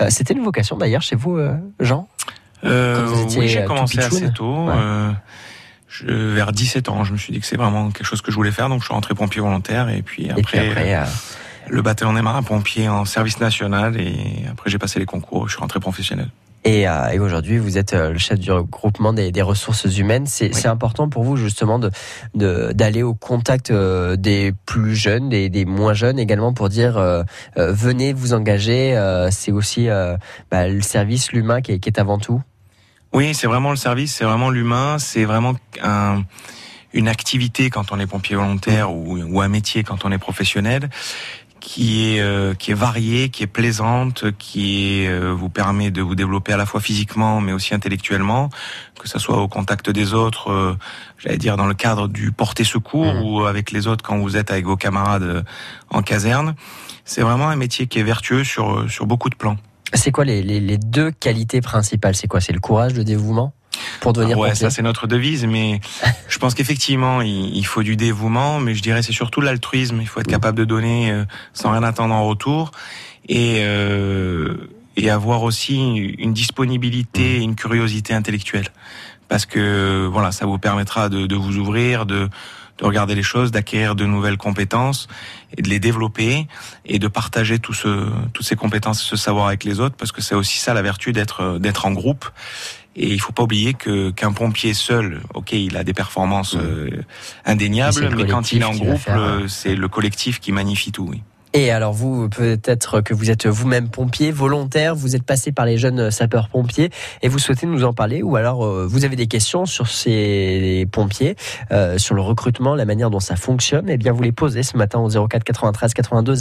C'était 0.07 0.33
une 0.33 0.45
vocation 0.45 0.77
d'ailleurs 0.77 1.01
chez 1.01 1.17
vous, 1.17 1.37
Jean 1.81 2.07
Euh, 2.63 2.95
Quand 2.95 3.05
vous 3.05 3.21
étiez, 3.23 3.39
oui, 3.39 3.47
j'ai 3.47 3.63
commencé 3.63 3.99
assez 3.99 4.31
tôt. 4.33 4.65
Ouais. 4.65 4.73
euh, 4.75 5.11
je- 5.89 6.05
vers 6.05 6.51
17 6.51 6.87
ans, 6.89 7.03
je 7.03 7.13
me 7.13 7.17
suis 7.17 7.33
dit 7.33 7.39
que 7.39 7.45
c'est 7.45 7.57
vraiment 7.57 7.89
quelque 7.91 8.05
chose 8.05 8.21
que 8.21 8.31
je 8.31 8.35
voulais 8.35 8.51
faire, 8.51 8.69
donc 8.69 8.79
je 8.81 8.85
suis 8.85 8.93
rentré 8.93 9.13
pompier 9.15 9.41
volontaire 9.41 9.89
et 9.89 10.01
puis 10.01 10.29
après, 10.29 10.39
Et 10.39 10.43
puis 10.43 10.59
après, 10.59 10.95
euh, 10.95 11.03
le 11.69 11.81
bataillon 11.81 12.13
des 12.13 12.21
marins 12.21 12.43
pompiers 12.43 12.87
en 12.89 13.05
service 13.05 13.39
national 13.39 13.99
et 13.99 14.45
après 14.51 14.69
j'ai 14.69 14.77
passé 14.79 14.99
les 14.99 15.05
concours, 15.05 15.47
je 15.47 15.53
suis 15.53 15.61
rentré 15.61 15.79
professionnel. 15.79 16.29
Et, 16.65 16.89
euh, 16.89 17.07
et 17.13 17.19
aujourd'hui, 17.19 17.57
vous 17.57 17.77
êtes 17.77 17.93
euh, 17.93 18.11
le 18.11 18.17
chef 18.17 18.37
du 18.37 18.51
regroupement 18.51 19.13
des, 19.13 19.31
des 19.31 19.41
ressources 19.41 19.85
humaines. 19.97 20.25
C'est 20.27 20.53
Oui. 20.53 20.67
important 20.67 21.07
pour 21.07 21.23
vous 21.23 21.37
justement 21.37 21.79
de 21.79 21.89
de- 22.35 22.73
d'aller 22.73 23.01
au 23.01 23.13
contact 23.13 23.71
euh, 23.71 24.17
des 24.17 24.53
plus 24.65 24.93
jeunes, 24.93 25.29
des, 25.29 25.47
des 25.47 25.63
moins 25.63 25.93
jeunes 25.93 26.19
également 26.19 26.51
pour 26.53 26.67
dire 26.67 26.97
euh, 26.97 27.23
euh, 27.57 27.71
venez 27.71 28.11
vous 28.11 28.33
engager. 28.33 28.97
euh, 28.97 29.29
c'est 29.31 29.53
aussi 29.53 29.87
euh, 29.87 30.17
bah, 30.51 30.67
le 30.67 30.81
service, 30.81 31.31
l'humain 31.31 31.61
qui 31.61 31.71
est 31.71 31.97
avant 31.97 32.17
tout. 32.17 32.41
Oui, 33.13 33.33
c'est 33.33 33.47
vraiment 33.47 33.71
le 33.71 33.75
service, 33.75 34.13
c'est 34.15 34.23
vraiment 34.25 34.49
l'humain, 34.49 34.99
c'est 34.99 35.25
vraiment 35.25 35.55
un, 35.81 36.23
une 36.93 37.07
activité 37.07 37.69
quand 37.69 37.91
on 37.91 37.99
est 37.99 38.05
pompier 38.07 38.35
volontaire 38.35 38.91
ou, 38.93 39.17
ou 39.17 39.41
un 39.41 39.47
métier 39.47 39.83
quand 39.83 40.05
on 40.05 40.11
est 40.11 40.19
professionnel 40.19 40.89
qui 41.59 42.15
est 42.15 42.21
euh, 42.21 42.53
qui 42.53 42.71
est 42.71 42.75
variée, 42.75 43.29
qui 43.29 43.43
est 43.43 43.47
plaisante, 43.47 44.31
qui 44.37 45.03
est, 45.03 45.09
euh, 45.09 45.33
vous 45.33 45.49
permet 45.49 45.91
de 45.91 46.01
vous 46.01 46.15
développer 46.15 46.53
à 46.53 46.57
la 46.57 46.65
fois 46.65 46.79
physiquement 46.79 47.41
mais 47.41 47.51
aussi 47.51 47.73
intellectuellement, 47.73 48.49
que 48.97 49.09
ça 49.09 49.19
soit 49.19 49.37
au 49.41 49.47
contact 49.49 49.89
des 49.89 50.13
autres, 50.13 50.51
euh, 50.51 50.77
j'allais 51.17 51.37
dire 51.37 51.57
dans 51.57 51.67
le 51.67 51.73
cadre 51.73 52.07
du 52.07 52.31
porter 52.31 52.63
secours 52.63 53.13
Mhm. 53.13 53.23
ou 53.23 53.45
avec 53.45 53.71
les 53.71 53.87
autres 53.87 54.03
quand 54.05 54.17
vous 54.19 54.37
êtes 54.37 54.51
avec 54.51 54.65
vos 54.65 54.77
camarades 54.77 55.23
euh, 55.23 55.43
en 55.89 56.01
caserne. 56.01 56.55
C'est 57.03 57.21
vraiment 57.21 57.49
un 57.49 57.55
métier 57.57 57.87
qui 57.87 57.99
est 57.99 58.03
vertueux 58.03 58.43
sur 58.45 58.89
sur 58.89 59.05
beaucoup 59.05 59.29
de 59.29 59.35
plans. 59.35 59.57
C'est 59.93 60.11
quoi 60.11 60.25
les, 60.25 60.41
les, 60.43 60.59
les 60.59 60.77
deux 60.77 61.11
qualités 61.11 61.61
principales? 61.61 62.15
C'est 62.15 62.27
quoi? 62.27 62.41
C'est 62.41 62.53
le 62.53 62.59
courage, 62.59 62.93
le 62.93 63.03
dévouement? 63.03 63.53
Pour 64.01 64.13
devenir 64.13 64.37
ouais, 64.37 64.49
pompier? 64.49 64.61
ça 64.61 64.69
c'est 64.69 64.81
notre 64.81 65.07
devise, 65.07 65.45
mais 65.45 65.79
je 66.27 66.37
pense 66.37 66.53
qu'effectivement 66.53 67.21
il, 67.21 67.55
il 67.55 67.65
faut 67.65 67.83
du 67.83 67.95
dévouement, 67.95 68.59
mais 68.59 68.75
je 68.75 68.81
dirais 68.81 69.01
c'est 69.01 69.13
surtout 69.13 69.41
l'altruisme. 69.41 69.99
Il 70.01 70.07
faut 70.07 70.19
être 70.19 70.27
capable 70.27 70.57
de 70.57 70.65
donner 70.65 71.11
euh, 71.11 71.23
sans 71.53 71.71
rien 71.71 71.83
attendre 71.83 72.13
en 72.13 72.27
retour 72.27 72.71
et 73.27 73.59
euh, 73.59 74.69
et 74.97 75.09
avoir 75.09 75.43
aussi 75.43 75.77
une 75.77 76.33
disponibilité, 76.33 77.37
et 77.37 77.41
une 77.41 77.55
curiosité 77.55 78.13
intellectuelle, 78.13 78.67
parce 79.29 79.45
que 79.45 80.07
voilà, 80.11 80.33
ça 80.33 80.45
vous 80.45 80.57
permettra 80.57 81.07
de, 81.07 81.25
de 81.25 81.35
vous 81.35 81.57
ouvrir, 81.57 82.05
de 82.05 82.27
de 82.79 82.85
regarder 82.85 83.15
les 83.15 83.23
choses, 83.23 83.51
d'acquérir 83.51 83.95
de 83.95 84.05
nouvelles 84.05 84.37
compétences 84.37 85.07
et 85.57 85.61
de 85.61 85.69
les 85.69 85.79
développer 85.79 86.47
et 86.85 86.99
de 86.99 87.07
partager 87.07 87.59
tout 87.59 87.73
ce, 87.73 88.07
toutes 88.33 88.45
ces 88.45 88.55
compétences, 88.55 89.01
ce 89.01 89.15
savoir 89.15 89.47
avec 89.47 89.63
les 89.63 89.79
autres, 89.79 89.95
parce 89.97 90.11
que 90.11 90.21
c'est 90.21 90.35
aussi 90.35 90.57
ça 90.59 90.73
la 90.73 90.81
vertu 90.81 91.11
d'être 91.11 91.57
d'être 91.59 91.85
en 91.85 91.91
groupe. 91.91 92.25
Et 92.95 93.07
il 93.13 93.19
faut 93.21 93.31
pas 93.31 93.43
oublier 93.43 93.73
que 93.75 94.09
qu'un 94.11 94.31
pompier 94.33 94.73
seul, 94.73 95.21
ok, 95.33 95.51
il 95.53 95.77
a 95.77 95.83
des 95.83 95.93
performances 95.93 96.55
euh, 96.55 96.89
Mais 96.91 96.99
indéniables, 97.45 97.93
c'est 97.93 98.09
le 98.09 98.15
mais 98.15 98.25
quand 98.27 98.51
il 98.51 98.61
est 98.61 98.65
en 98.65 98.75
groupe, 98.75 98.97
faire, 98.99 99.17
le- 99.39 99.47
c'est 99.47 99.75
le 99.75 99.87
collectif 99.87 100.39
qui 100.39 100.51
magnifie 100.51 100.91
tout. 100.91 101.07
Oui. 101.09 101.21
Et 101.53 101.71
alors 101.71 101.93
vous, 101.93 102.29
peut-être 102.29 103.01
que 103.01 103.15
vous 103.15 103.31
êtes 103.31 103.47
vous-même 103.47 103.89
pompier, 103.89 104.31
volontaire, 104.31 104.93
vous 104.93 105.15
êtes 105.15 105.23
passé 105.23 105.51
par 105.51 105.65
les 105.65 105.79
jeunes 105.79 106.11
sapeurs-pompiers 106.11 106.91
et 107.23 107.27
vous 107.27 107.39
souhaitez 107.39 107.65
nous 107.65 107.83
en 107.83 107.91
parler 107.91 108.21
ou 108.21 108.35
alors 108.35 108.63
euh, 108.63 108.85
vous 108.87 109.03
avez 109.03 109.15
des 109.15 109.25
questions 109.25 109.65
sur 109.65 109.87
ces 109.87 110.87
pompiers, 110.91 111.35
euh, 111.71 111.97
sur 111.97 112.13
le 112.13 112.21
recrutement, 112.21 112.75
la 112.75 112.85
manière 112.85 113.09
dont 113.09 113.19
ça 113.19 113.35
fonctionne, 113.35 113.89
et 113.89 113.97
bien 113.97 114.11
vous 114.11 114.21
les 114.21 114.31
posez 114.31 114.61
ce 114.61 114.77
matin 114.77 114.99
au 114.99 115.09
04 115.09 115.43
93 115.43 115.95
82 115.95 116.35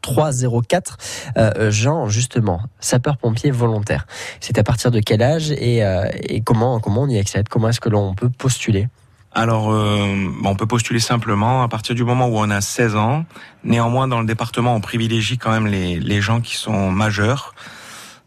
03 0.00 0.30
04. 0.66 0.96
Euh, 1.36 1.70
Jean, 1.70 2.08
justement, 2.08 2.62
sapeur-pompier 2.80 3.50
volontaire, 3.50 4.06
c'est 4.40 4.56
à 4.56 4.62
partir 4.62 4.90
de 4.90 5.00
quel 5.00 5.20
âge 5.20 5.50
et, 5.50 5.84
euh, 5.84 6.08
et 6.22 6.40
comment, 6.40 6.80
comment 6.80 7.02
on 7.02 7.08
y 7.08 7.18
accède? 7.18 7.50
Comment 7.50 7.68
est-ce 7.68 7.80
que 7.80 7.90
l'on 7.90 8.14
peut 8.14 8.30
postuler? 8.30 8.88
Alors, 9.34 9.72
euh, 9.72 10.28
on 10.44 10.54
peut 10.54 10.66
postuler 10.66 11.00
simplement 11.00 11.62
à 11.62 11.68
partir 11.68 11.94
du 11.94 12.04
moment 12.04 12.28
où 12.28 12.38
on 12.38 12.50
a 12.50 12.60
16 12.60 12.94
ans. 12.96 13.24
Néanmoins, 13.64 14.06
dans 14.06 14.20
le 14.20 14.26
département, 14.26 14.74
on 14.76 14.80
privilégie 14.80 15.38
quand 15.38 15.50
même 15.50 15.66
les, 15.66 15.98
les 15.98 16.20
gens 16.22 16.40
qui 16.40 16.54
sont 16.56 16.90
majeurs. 16.92 17.54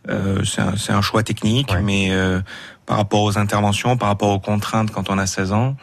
Euh, 0.09 0.43
c'est 0.43 0.61
un, 0.61 0.73
un 0.97 1.01
choix 1.01 1.23
technique, 1.23 1.71
Ouais. 1.71 1.81
mais 1.81 2.07
euh, 2.11 2.41
par 2.85 2.97
rapport 2.97 3.23
aux 3.23 3.37
interventions, 3.37 3.97
par 3.97 4.09
rapport 4.09 4.29
aux 4.29 4.39
contraintes 4.39 4.91
quand 4.91 5.09
on 5.09 5.17
a 5.17 5.27
16 5.27 5.51
ans, 5.53 5.75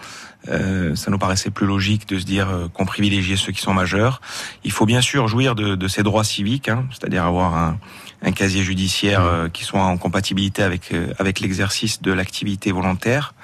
euh, 0.49 0.95
ça 0.95 1.11
nous 1.11 1.19
paraissait 1.19 1.51
plus 1.51 1.67
logique 1.67 2.07
de 2.09 2.19
se 2.19 2.25
dire 2.25 2.49
euh, 2.51 2.69
qu'on 2.69 2.85
privilégiait 2.85 3.37
ceux 3.37 3.53
qui 3.53 3.61
sont 3.63 3.73
majeurs. 3.75 4.21
Il 4.63 4.73
faut 4.73 4.85
bien 4.87 5.01
sûr 5.01 5.27
jouir 5.29 5.55
de, 5.55 5.75
de 5.75 5.89
ses 5.89 6.03
droits 6.03 6.25
civiques, 6.25 6.69
hein, 6.69 6.85
c'est-à-dire 6.91 7.25
avoir 7.25 7.55
un, 7.55 7.79
un 8.23 8.33
casier 8.33 8.63
judiciaire 8.63 9.23
euh, 9.23 9.49
qui 9.49 9.65
soit 9.65 9.83
en 9.83 9.97
compatibilité 9.97 10.63
avec, 10.63 10.93
euh, 10.93 11.13
avec 11.19 11.41
l'exercice 11.41 12.01
de 12.03 12.13
l'activité 12.13 12.73
volontaire. 12.73 13.35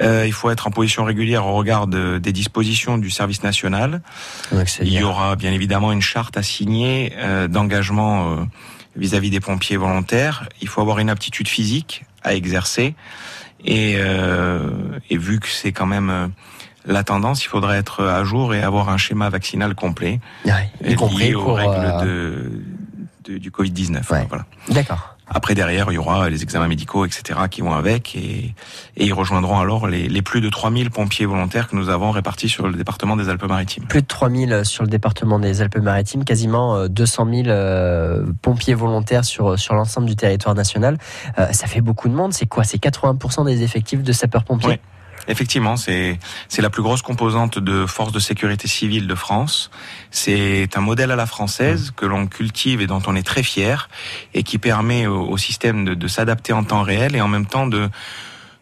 Euh, 0.00 0.24
il 0.26 0.32
faut 0.32 0.50
être 0.50 0.66
en 0.66 0.70
position 0.70 1.04
régulière 1.04 1.46
au 1.46 1.54
regard 1.54 1.86
de- 1.86 2.18
des 2.18 2.32
dispositions 2.32 2.98
du 2.98 3.10
service 3.10 3.42
national. 3.44 4.00
Il 4.86 4.92
y 4.92 5.02
aura 5.04 5.36
bien 5.36 5.52
évidemment 5.52 5.92
une 5.92 6.02
charte 6.02 6.36
à 6.36 6.42
signer 6.42 7.12
euh, 7.18 7.46
d'engagement 7.48 8.32
euh, 8.32 8.36
vis-à-vis 8.96 9.30
des 9.30 9.40
pompiers 9.40 9.76
volontaires. 9.76 10.48
Il 10.60 10.68
faut 10.68 10.80
avoir 10.80 10.98
une 10.98 11.10
aptitude 11.10 11.48
physique 11.48 12.04
à 12.22 12.34
exercer. 12.34 12.94
Et, 13.64 13.94
euh, 13.98 14.70
et 15.10 15.16
vu 15.16 15.40
que 15.40 15.48
c'est 15.48 15.72
quand 15.72 15.86
même 15.86 16.30
la 16.86 17.02
tendance, 17.02 17.44
il 17.44 17.48
faudrait 17.48 17.78
être 17.78 18.04
à 18.04 18.24
jour 18.24 18.54
et 18.54 18.62
avoir 18.62 18.88
un 18.90 18.98
schéma 18.98 19.30
vaccinal 19.30 19.74
complet, 19.74 20.20
Ouais, 20.44 20.70
y 20.92 20.94
compris 20.96 21.28
lié 21.28 21.34
aux 21.34 21.54
règles 21.54 21.70
euh, 21.72 22.48
de, 23.24 23.32
de- 23.34 23.38
du 23.38 23.50
Covid-19. 23.50 24.10
Ouais. 24.10 24.26
Voilà. 24.28 24.44
D'accord. 24.68 25.13
Après, 25.26 25.54
derrière, 25.54 25.90
il 25.90 25.94
y 25.94 25.98
aura 25.98 26.28
les 26.28 26.42
examens 26.42 26.68
médicaux, 26.68 27.04
etc., 27.06 27.40
qui 27.50 27.62
vont 27.62 27.72
avec, 27.72 28.14
et, 28.14 28.54
et 28.96 29.04
ils 29.06 29.12
rejoindront 29.12 29.58
alors 29.58 29.86
les, 29.86 30.08
les 30.08 30.22
plus 30.22 30.40
de 30.40 30.50
3000 30.50 30.90
pompiers 30.90 31.26
volontaires 31.26 31.68
que 31.68 31.76
nous 31.76 31.88
avons 31.88 32.10
répartis 32.10 32.48
sur 32.48 32.66
le 32.66 32.74
département 32.74 33.16
des 33.16 33.28
Alpes-Maritimes. 33.28 33.84
Plus 33.86 34.02
de 34.02 34.06
3000 34.06 34.60
sur 34.64 34.84
le 34.84 34.88
département 34.90 35.38
des 35.38 35.62
Alpes-Maritimes, 35.62 36.24
quasiment 36.24 36.76
euh, 36.76 36.88
200 36.88 37.26
000 37.30 37.48
euh, 37.48 38.26
pompiers 38.42 38.74
volontaires 38.74 39.24
sur, 39.24 39.58
sur 39.58 39.74
l'ensemble 39.74 40.06
du 40.06 40.16
territoire 40.16 40.54
national. 40.54 40.98
Euh, 41.38 41.46
ça 41.52 41.66
fait 41.66 41.80
beaucoup 41.80 42.08
de 42.08 42.14
monde. 42.14 42.32
C'est 42.32 42.46
quoi? 42.46 42.64
C'est 42.64 42.82
80% 42.82 43.46
des 43.46 43.62
effectifs 43.62 44.02
de 44.02 44.12
sapeurs-pompiers? 44.12 44.68
Oui. 44.68 44.78
Effectivement, 45.28 45.76
c'est 45.76 46.18
c'est 46.48 46.62
la 46.62 46.70
plus 46.70 46.82
grosse 46.82 47.02
composante 47.02 47.58
de 47.58 47.86
force 47.86 48.12
de 48.12 48.18
sécurité 48.18 48.68
civile 48.68 49.06
de 49.06 49.14
France. 49.14 49.70
C'est 50.10 50.68
un 50.76 50.80
modèle 50.80 51.10
à 51.10 51.16
la 51.16 51.26
française 51.26 51.92
que 51.96 52.06
l'on 52.06 52.26
cultive 52.26 52.80
et 52.80 52.86
dont 52.86 53.02
on 53.06 53.14
est 53.16 53.22
très 53.26 53.42
fier 53.42 53.88
et 54.34 54.42
qui 54.42 54.58
permet 54.58 55.06
au, 55.06 55.22
au 55.28 55.36
système 55.38 55.84
de, 55.84 55.94
de 55.94 56.08
s'adapter 56.08 56.52
en 56.52 56.64
temps 56.64 56.82
réel 56.82 57.16
et 57.16 57.20
en 57.20 57.28
même 57.28 57.46
temps 57.46 57.66
de 57.66 57.88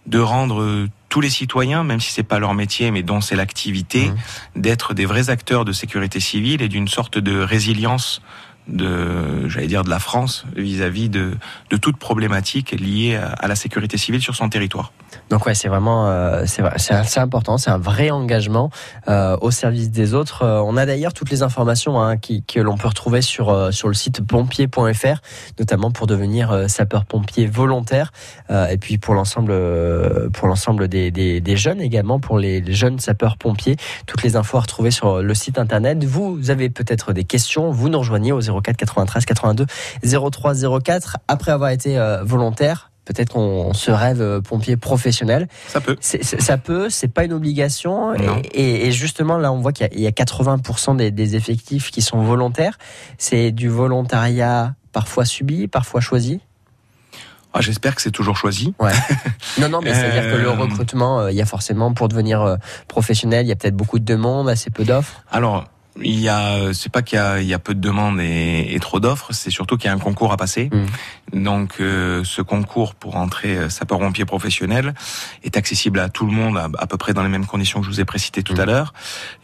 de 0.06 0.18
rendre 0.18 0.62
euh, 0.62 0.88
tous 1.08 1.20
les 1.20 1.30
citoyens, 1.30 1.84
même 1.84 2.00
si 2.00 2.10
c'est 2.10 2.24
pas 2.24 2.40
leur 2.40 2.54
métier, 2.54 2.90
mais 2.90 3.04
dont 3.04 3.20
c'est 3.20 3.36
l'activité, 3.36 4.08
Mhm. 4.08 4.62
d'être 4.62 4.94
des 4.94 5.06
vrais 5.06 5.30
acteurs 5.30 5.64
de 5.64 5.70
sécurité 5.70 6.18
civile 6.18 6.60
et 6.60 6.68
d'une 6.68 6.88
sorte 6.88 7.18
de 7.18 7.38
résilience 7.40 8.20
de, 8.68 9.48
j'allais 9.48 9.66
dire, 9.66 9.84
de 9.84 9.90
la 9.90 9.98
France 9.98 10.44
vis-à-vis 10.56 11.08
de, 11.08 11.36
de 11.70 11.76
toute 11.76 11.96
problématique 11.96 12.72
liée 12.72 13.16
à, 13.16 13.48
la 13.48 13.56
sécurité 13.56 13.98
civile 13.98 14.22
sur 14.22 14.34
son 14.34 14.48
territoire. 14.48 14.92
Donc 15.30 15.46
ouais, 15.46 15.54
c'est 15.54 15.68
vraiment 15.68 16.08
euh, 16.08 16.44
c'est 16.46 17.18
important, 17.18 17.58
c'est 17.58 17.70
un 17.70 17.78
vrai 17.78 18.10
engagement 18.10 18.70
euh, 19.08 19.36
au 19.40 19.50
service 19.50 19.90
des 19.90 20.14
autres. 20.14 20.42
Euh, 20.42 20.62
on 20.64 20.76
a 20.76 20.86
d'ailleurs 20.86 21.12
toutes 21.12 21.30
les 21.30 21.42
informations 21.42 22.00
hein, 22.00 22.16
qui, 22.16 22.42
que 22.42 22.60
l'on 22.60 22.76
peut 22.76 22.88
retrouver 22.88 23.22
sur 23.22 23.50
euh, 23.50 23.70
sur 23.70 23.88
le 23.88 23.94
site 23.94 24.26
pompier.fr, 24.26 25.20
notamment 25.58 25.90
pour 25.90 26.06
devenir 26.06 26.68
sapeur-pompier 26.68 27.46
volontaire 27.46 28.12
et 28.50 28.76
puis 28.78 28.98
pour 28.98 29.14
l'ensemble 29.14 29.52
pour 30.32 30.48
l'ensemble 30.48 30.88
des, 30.88 31.10
des, 31.10 31.56
jeunes 31.56 31.80
également 31.80 32.20
pour 32.20 32.38
les, 32.38 32.60
les 32.60 32.74
jeunes 32.74 32.98
sapeurs-pompiers. 32.98 33.76
Toutes 34.06 34.22
les 34.22 34.36
infos 34.36 34.58
à 34.58 34.60
retrouver 34.60 34.90
sur 34.90 35.22
le 35.22 35.34
site 35.34 35.58
internet. 35.58 36.04
Vous 36.04 36.50
avez 36.50 36.68
peut-être 36.70 37.12
des 37.12 37.24
questions, 37.24 37.70
vous 37.70 37.88
nous 37.88 37.98
rejoignez 37.98 38.32
au 38.32 38.40
04 38.60 38.76
93 38.76 39.24
82 39.24 39.66
03 40.30 40.80
04 40.82 41.16
après 41.28 41.52
avoir 41.52 41.70
été 41.70 41.98
euh, 41.98 42.22
volontaire. 42.24 42.90
Peut-être 43.04 43.32
qu'on 43.32 43.74
se 43.74 43.90
rêve 43.90 44.20
euh, 44.22 44.40
pompier 44.40 44.76
professionnel. 44.76 45.48
Ça 45.66 45.80
peut. 45.80 45.96
Ça 46.00 46.56
peut, 46.56 46.88
c'est 46.88 47.08
pas 47.08 47.24
une 47.24 47.32
obligation. 47.32 48.14
Et, 48.54 48.92
justement, 48.92 49.38
là, 49.38 49.52
on 49.52 49.60
voit 49.60 49.72
qu'il 49.72 49.86
y 49.86 49.90
a- 49.90 49.92
il 49.94 50.00
y, 50.00 50.06
a 50.06 50.12
80% 50.12 50.94
des, 50.96 51.10
des 51.10 51.34
effectifs 51.34 51.90
qui 51.90 52.00
sont 52.00 52.22
volontaires. 52.22 52.78
C'est 53.18 53.50
du 53.50 53.68
volontariat 53.68 54.74
parfois 54.92 55.24
subi, 55.24 55.66
parfois 55.66 56.00
choisi? 56.00 56.40
Ah, 57.54 57.60
J'espère 57.60 57.94
que 57.94 58.00
c'est 58.02 58.12
toujours 58.12 58.36
choisi. 58.36 58.72
Ouais. 58.78 58.92
Non, 59.60 59.68
non, 59.68 59.80
mais 59.82 59.92
c'est-à-dire 59.92 60.22
que 60.32 60.36
le 60.36 60.46
Euh, 60.48 60.52
recrutement, 60.52 61.20
euh, 61.20 61.30
il 61.30 61.36
y 61.36 61.42
a 61.42 61.44
forcément, 61.46 61.92
pour 61.92 62.08
devenir 62.08 62.40
euh, 62.40 62.56
professionnel, 62.88 63.44
il 63.44 63.48
y 63.48 63.52
a 63.52 63.56
peut-être 63.56 63.76
beaucoup 63.76 63.98
de 63.98 64.04
demandes, 64.04 64.48
assez 64.48 64.70
peu 64.70 64.84
d'offres. 64.84 65.22
Alors, 65.30 65.64
il 66.00 66.20
y 66.20 66.28
a, 66.28 66.72
c'est 66.72 66.90
pas 66.90 67.02
qu'il 67.02 67.18
y 67.18 67.54
a, 67.54 67.58
peu 67.58 67.74
de 67.74 67.80
demandes 67.80 68.20
et, 68.20 68.74
et 68.74 68.80
trop 68.80 69.00
d'offres, 69.00 69.32
c'est 69.32 69.50
surtout 69.50 69.76
qu'il 69.76 69.86
y 69.86 69.90
a 69.90 69.94
un 69.94 69.98
concours 69.98 70.32
à 70.32 70.36
passer. 70.36 70.70
Donc, 71.32 71.80
euh, 71.80 72.24
ce 72.24 72.42
concours 72.42 72.94
pour 72.94 73.16
entrer 73.16 73.56
euh, 73.56 73.68
sapeur-pompier 73.68 74.24
professionnel 74.24 74.94
est 75.42 75.56
accessible 75.56 75.98
à 75.98 76.08
tout 76.08 76.26
le 76.26 76.32
monde 76.32 76.58
à, 76.58 76.68
à 76.78 76.86
peu 76.86 76.96
près 76.96 77.14
dans 77.14 77.22
les 77.22 77.28
mêmes 77.28 77.46
conditions 77.46 77.80
que 77.80 77.86
je 77.86 77.90
vous 77.90 78.00
ai 78.00 78.04
précitées 78.04 78.42
tout 78.42 78.54
à 78.58 78.66
l'heure. 78.66 78.92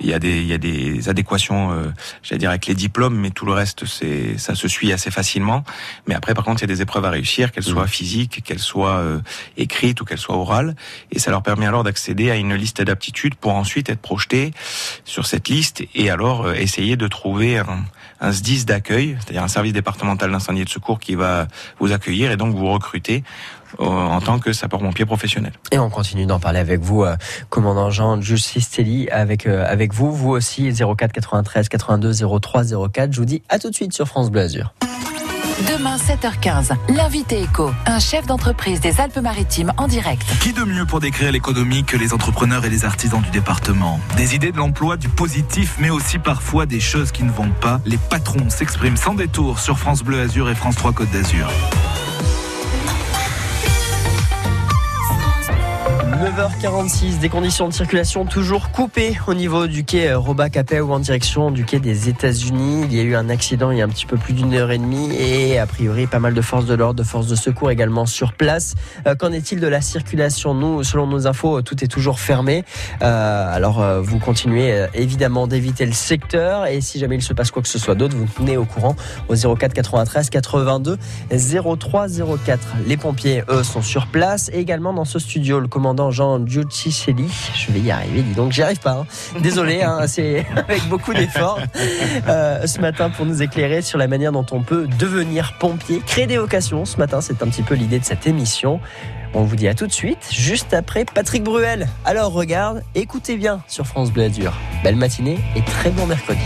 Il 0.00 0.06
y 0.06 0.12
a 0.12 0.18
des, 0.18 0.40
il 0.40 0.46
y 0.46 0.52
a 0.52 0.58
des 0.58 1.08
adéquations, 1.08 1.72
euh, 1.72 1.84
j'allais 2.22 2.38
dire 2.38 2.50
avec 2.50 2.66
les 2.66 2.74
diplômes, 2.74 3.16
mais 3.16 3.30
tout 3.30 3.46
le 3.46 3.52
reste, 3.52 3.86
c'est, 3.86 4.36
ça 4.38 4.54
se 4.54 4.68
suit 4.68 4.92
assez 4.92 5.10
facilement. 5.10 5.64
Mais 6.06 6.14
après, 6.14 6.34
par 6.34 6.44
contre, 6.44 6.62
il 6.62 6.68
y 6.68 6.70
a 6.70 6.74
des 6.74 6.82
épreuves 6.82 7.04
à 7.04 7.10
réussir, 7.10 7.52
qu'elles 7.52 7.64
soient 7.64 7.86
physiques, 7.86 8.42
qu'elles 8.44 8.58
soient 8.58 8.98
euh, 8.98 9.20
écrites 9.56 10.00
ou 10.00 10.04
qu'elles 10.04 10.18
soient 10.18 10.36
orales, 10.36 10.76
et 11.10 11.18
ça 11.18 11.30
leur 11.30 11.42
permet 11.42 11.66
alors 11.66 11.84
d'accéder 11.84 12.30
à 12.30 12.36
une 12.36 12.54
liste 12.54 12.82
d'aptitudes 12.82 13.34
pour 13.34 13.54
ensuite 13.54 13.88
être 13.88 14.00
projetés 14.00 14.52
sur 15.04 15.26
cette 15.26 15.48
liste 15.48 15.82
et 15.94 16.10
alors 16.10 16.46
euh, 16.46 16.54
essayer 16.54 16.96
de 16.96 17.08
trouver 17.08 17.58
un, 17.58 17.84
un 18.20 18.32
SDIS 18.32 18.64
d'accueil, 18.64 19.16
c'est-à-dire 19.20 19.42
un 19.42 19.48
service 19.48 19.72
départemental 19.72 20.30
d'incendie 20.30 20.62
et 20.62 20.64
de 20.64 20.70
secours 20.70 20.98
qui 20.98 21.14
va 21.14 21.46
vous 21.78 21.92
accueillir 21.92 22.30
et 22.30 22.36
donc 22.36 22.54
vous 22.54 22.70
recruter 22.70 23.22
euh, 23.80 23.84
en 23.84 24.20
tant 24.20 24.38
que 24.38 24.52
sapeur-pompier 24.52 25.04
professionnel. 25.04 25.52
Et 25.70 25.78
on 25.78 25.90
continue 25.90 26.26
d'en 26.26 26.40
parler 26.40 26.58
avec 26.58 26.80
vous, 26.80 27.04
euh, 27.04 27.16
commandant 27.50 27.90
Jean 27.90 28.20
Justistelli, 28.20 29.08
avec 29.10 29.46
euh, 29.46 29.64
avec 29.66 29.92
vous, 29.92 30.12
vous 30.12 30.30
aussi 30.30 30.72
04 30.72 31.12
93 31.12 31.68
82 31.68 32.12
03 32.40 32.64
04. 32.92 33.12
Je 33.12 33.18
vous 33.18 33.26
dis 33.26 33.42
à 33.48 33.58
tout 33.58 33.70
de 33.70 33.74
suite 33.74 33.92
sur 33.92 34.08
France 34.08 34.30
Bleu 34.30 34.42
Azur. 34.42 34.72
Demain 35.66 35.96
7h15, 35.96 36.76
l'invité 36.94 37.42
éco, 37.42 37.72
un 37.84 37.98
chef 37.98 38.26
d'entreprise 38.26 38.80
des 38.80 39.00
Alpes-Maritimes 39.00 39.72
en 39.76 39.88
direct. 39.88 40.24
Qui 40.40 40.52
de 40.52 40.62
mieux 40.62 40.86
pour 40.86 41.00
décrire 41.00 41.32
l'économie 41.32 41.82
que 41.82 41.96
les 41.96 42.14
entrepreneurs 42.14 42.64
et 42.64 42.70
les 42.70 42.84
artisans 42.84 43.20
du 43.20 43.30
département? 43.30 43.98
Des 44.16 44.36
idées 44.36 44.52
de 44.52 44.56
l'emploi, 44.56 44.96
du 44.96 45.08
positif, 45.08 45.74
mais 45.80 45.90
aussi 45.90 46.18
parfois 46.18 46.64
des 46.64 46.78
choses 46.78 47.10
qui 47.10 47.24
ne 47.24 47.32
vont 47.32 47.50
pas. 47.60 47.80
Les 47.86 47.96
patrons 47.96 48.50
s'expriment 48.50 48.96
sans 48.96 49.14
détour 49.14 49.58
sur 49.58 49.80
France 49.80 50.04
Bleu 50.04 50.20
Azur 50.20 50.48
et 50.48 50.54
France 50.54 50.76
3 50.76 50.92
Côte 50.92 51.10
d'Azur. 51.10 51.50
9h46, 56.18 57.20
des 57.20 57.28
conditions 57.28 57.68
de 57.68 57.72
circulation 57.72 58.24
toujours 58.24 58.72
coupées 58.72 59.16
au 59.28 59.34
niveau 59.34 59.68
du 59.68 59.84
quai 59.84 60.08
euh, 60.08 60.18
Roba-Capet 60.18 60.80
ou 60.80 60.92
en 60.92 60.98
direction 60.98 61.52
du 61.52 61.64
quai 61.64 61.78
des 61.78 62.08
États-Unis. 62.08 62.86
Il 62.90 62.92
y 62.92 62.98
a 62.98 63.04
eu 63.04 63.14
un 63.14 63.28
accident 63.28 63.70
il 63.70 63.78
y 63.78 63.82
a 63.82 63.84
un 63.84 63.88
petit 63.88 64.04
peu 64.04 64.16
plus 64.16 64.32
d'une 64.32 64.52
heure 64.52 64.72
et 64.72 64.78
demie 64.78 65.14
et 65.14 65.60
a 65.60 65.66
priori 65.66 66.08
pas 66.08 66.18
mal 66.18 66.34
de 66.34 66.40
forces 66.40 66.66
de 66.66 66.74
l'ordre, 66.74 66.98
de 66.98 67.04
forces 67.04 67.28
de 67.28 67.36
secours 67.36 67.70
également 67.70 68.04
sur 68.04 68.32
place. 68.32 68.74
Euh, 69.06 69.14
Qu'en 69.14 69.30
est-il 69.30 69.60
de 69.60 69.68
la 69.68 69.80
circulation? 69.80 70.54
Nous, 70.54 70.82
selon 70.82 71.06
nos 71.06 71.28
infos, 71.28 71.62
tout 71.62 71.84
est 71.84 71.88
toujours 71.88 72.18
fermé. 72.18 72.64
Euh, 73.00 73.54
alors 73.54 73.80
euh, 73.80 74.00
vous 74.00 74.18
continuez 74.18 74.72
euh, 74.72 74.86
évidemment 74.94 75.46
d'éviter 75.46 75.86
le 75.86 75.92
secteur 75.92 76.66
et 76.66 76.80
si 76.80 76.98
jamais 76.98 77.14
il 77.14 77.22
se 77.22 77.32
passe 77.32 77.52
quoi 77.52 77.62
que 77.62 77.68
ce 77.68 77.78
soit 77.78 77.94
d'autre, 77.94 78.16
vous 78.16 78.26
tenez 78.26 78.56
au 78.56 78.64
courant 78.64 78.96
au 79.28 79.36
04 79.36 79.72
93 79.72 80.30
82 80.30 80.98
03 81.78 82.08
04. 82.44 82.58
Les 82.88 82.96
pompiers, 82.96 83.44
eux, 83.48 83.62
sont 83.62 83.82
sur 83.82 84.08
place 84.08 84.50
et 84.52 84.58
également 84.58 84.92
dans 84.92 85.04
ce 85.04 85.20
studio, 85.20 85.60
le 85.60 85.68
commandant 85.68 86.07
Jean 86.10 86.44
Giuccicelli. 86.46 87.28
Je 87.54 87.72
vais 87.72 87.80
y 87.80 87.90
arriver, 87.90 88.22
dis 88.22 88.34
donc, 88.34 88.52
j'y 88.52 88.62
arrive 88.62 88.80
pas. 88.80 88.92
hein. 88.92 89.06
Désolé, 89.40 89.82
hein, 89.82 90.00
c'est 90.06 90.46
avec 90.56 90.82
beaucoup 90.88 91.14
d'efforts 91.14 91.58
euh, 92.28 92.66
ce 92.66 92.80
matin 92.80 93.10
pour 93.10 93.26
nous 93.26 93.42
éclairer 93.42 93.82
sur 93.82 93.98
la 93.98 94.08
manière 94.08 94.32
dont 94.32 94.46
on 94.52 94.62
peut 94.62 94.86
devenir 94.98 95.54
pompier, 95.58 96.00
créer 96.06 96.26
des 96.26 96.38
vocations. 96.38 96.84
Ce 96.84 96.96
matin, 96.96 97.20
c'est 97.20 97.42
un 97.42 97.46
petit 97.48 97.62
peu 97.62 97.74
l'idée 97.74 97.98
de 97.98 98.04
cette 98.04 98.26
émission. 98.26 98.80
On 99.34 99.42
vous 99.44 99.56
dit 99.56 99.68
à 99.68 99.74
tout 99.74 99.86
de 99.86 99.92
suite, 99.92 100.26
juste 100.32 100.72
après 100.72 101.04
Patrick 101.04 101.44
Bruel. 101.44 101.86
Alors 102.06 102.32
regarde, 102.32 102.82
écoutez 102.94 103.36
bien 103.36 103.60
sur 103.68 103.86
France 103.86 104.10
Bleu 104.10 104.24
Azur. 104.24 104.54
Belle 104.82 104.96
matinée 104.96 105.38
et 105.54 105.60
très 105.62 105.90
bon 105.90 106.06
mercredi. 106.06 106.40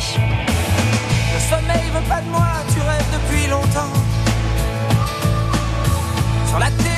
Le 1.35 1.41
sommeil 1.41 1.81
veut 1.95 2.09
pas 2.09 2.21
de 2.21 2.29
moi, 2.29 2.47
tu 2.75 2.81
rêves 2.81 3.07
depuis 3.13 3.49
longtemps. 3.49 3.93
Sur 6.49 6.59
la 6.59 6.71
télé, 6.71 6.91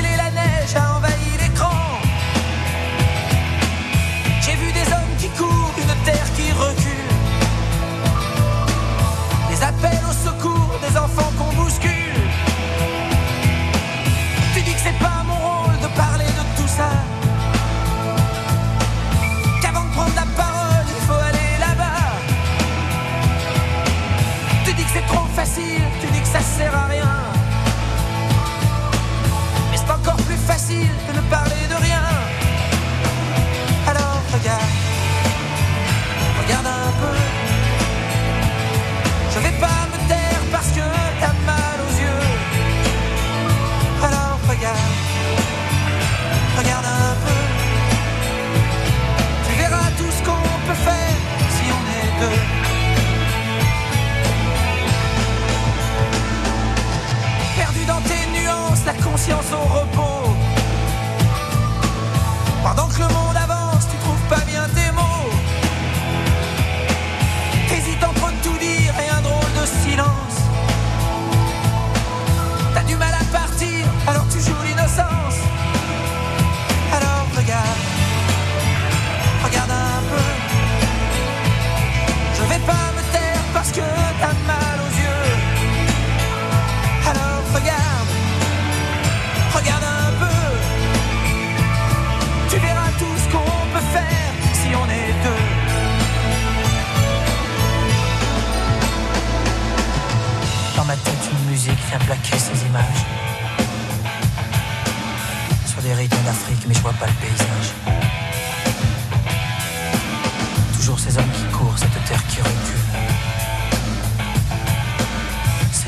nuances, 59.28 59.50
la 59.52 59.73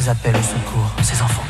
appels 0.09 0.37
au 0.37 0.42
secours, 0.42 0.90
ces 1.03 1.21
enfants 1.23 1.46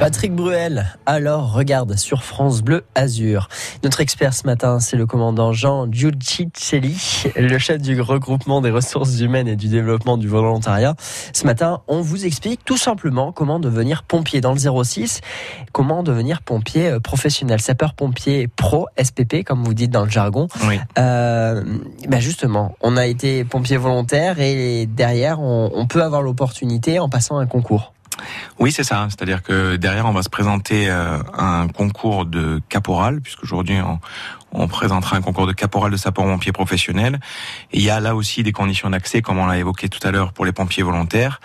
Patrick 0.00 0.34
Bruel, 0.34 0.86
alors 1.06 1.52
regarde 1.52 1.96
sur 1.96 2.24
France 2.24 2.62
Bleu 2.62 2.84
Azur. 2.94 3.48
Notre 3.84 4.00
expert 4.00 4.34
ce 4.34 4.44
matin, 4.44 4.80
c'est 4.80 4.96
le 4.96 5.06
commandant 5.06 5.52
Jean 5.52 5.90
Giudicelli, 5.90 7.24
le 7.36 7.58
chef 7.58 7.80
du 7.80 8.00
regroupement 8.00 8.60
des 8.60 8.70
ressources 8.70 9.20
humaines 9.20 9.48
et 9.48 9.56
du 9.56 9.68
développement 9.68 10.18
du 10.18 10.28
volontariat. 10.28 10.94
Ce 11.32 11.46
matin, 11.46 11.80
on 11.86 12.00
vous 12.00 12.26
explique 12.26 12.64
tout 12.64 12.76
simplement 12.76 13.32
comment 13.32 13.60
devenir 13.60 14.02
pompier 14.02 14.40
dans 14.40 14.52
le 14.52 14.84
06, 14.84 15.20
comment 15.72 16.02
devenir 16.02 16.42
pompier 16.42 16.88
euh, 16.88 17.00
professionnel, 17.00 17.60
sapeur-pompier 17.60 18.48
pro, 18.48 18.88
SPP, 19.02 19.44
comme 19.44 19.62
vous 19.62 19.74
dites 19.74 19.92
dans 19.92 20.04
le 20.04 20.10
jargon. 20.10 20.48
Oui. 20.66 20.78
Euh, 20.98 21.62
ben 22.08 22.20
justement, 22.20 22.76
on 22.82 22.96
a 22.96 23.06
été 23.06 23.44
pompier 23.44 23.76
volontaire 23.76 24.40
et 24.40 24.86
derrière, 24.86 25.40
on, 25.40 25.70
on 25.72 25.86
peut 25.86 26.02
avoir 26.02 26.20
l'opportunité 26.20 26.98
en 26.98 27.08
passant 27.08 27.38
un 27.38 27.46
concours. 27.46 27.93
Oui, 28.58 28.72
c'est 28.72 28.84
ça. 28.84 29.06
C'est-à-dire 29.10 29.42
que 29.42 29.76
derrière, 29.76 30.06
on 30.06 30.12
va 30.12 30.22
se 30.22 30.28
présenter 30.28 30.88
euh, 30.88 31.18
un 31.36 31.68
concours 31.68 32.24
de 32.26 32.60
caporal, 32.68 33.20
puisqu'aujourd'hui, 33.20 33.78
on, 33.80 33.98
on 34.54 34.68
présentera 34.68 35.16
un 35.16 35.20
concours 35.20 35.46
de 35.46 35.52
caporal 35.52 35.90
de 35.90 35.96
sapeurs-pompiers 35.96 36.52
professionnels. 36.52 37.18
Et 37.72 37.78
il 37.78 37.82
y 37.84 37.90
a 37.90 38.00
là 38.00 38.14
aussi 38.14 38.42
des 38.42 38.52
conditions 38.52 38.88
d'accès, 38.90 39.20
comme 39.20 39.38
on 39.38 39.46
l'a 39.46 39.58
évoqué 39.58 39.88
tout 39.88 39.98
à 40.06 40.10
l'heure 40.12 40.32
pour 40.32 40.44
les 40.44 40.52
pompiers 40.52 40.82
volontaires. 40.84 41.40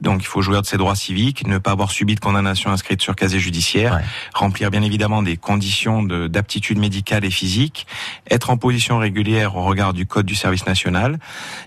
Donc, 0.00 0.22
il 0.22 0.26
faut 0.26 0.42
jouir 0.42 0.60
de 0.62 0.66
ses 0.66 0.76
droits 0.76 0.96
civiques, 0.96 1.46
ne 1.46 1.58
pas 1.58 1.70
avoir 1.70 1.90
subi 1.92 2.14
de 2.16 2.20
condamnation 2.20 2.70
inscrite 2.70 3.00
sur 3.00 3.14
casier 3.16 3.38
judiciaire, 3.38 3.94
Ouais. 3.94 4.02
remplir 4.34 4.70
bien 4.70 4.82
évidemment 4.82 5.22
des 5.22 5.36
conditions 5.36 6.02
de- 6.02 6.26
d'aptitude 6.26 6.78
médicale 6.78 7.24
et 7.24 7.30
physique, 7.30 7.86
être 8.30 8.50
en 8.50 8.56
position 8.56 8.98
régulière 8.98 9.56
au 9.56 9.62
regard 9.64 9.92
du 9.92 10.04
code 10.06 10.26
du 10.26 10.34
service 10.34 10.66
national 10.66 11.18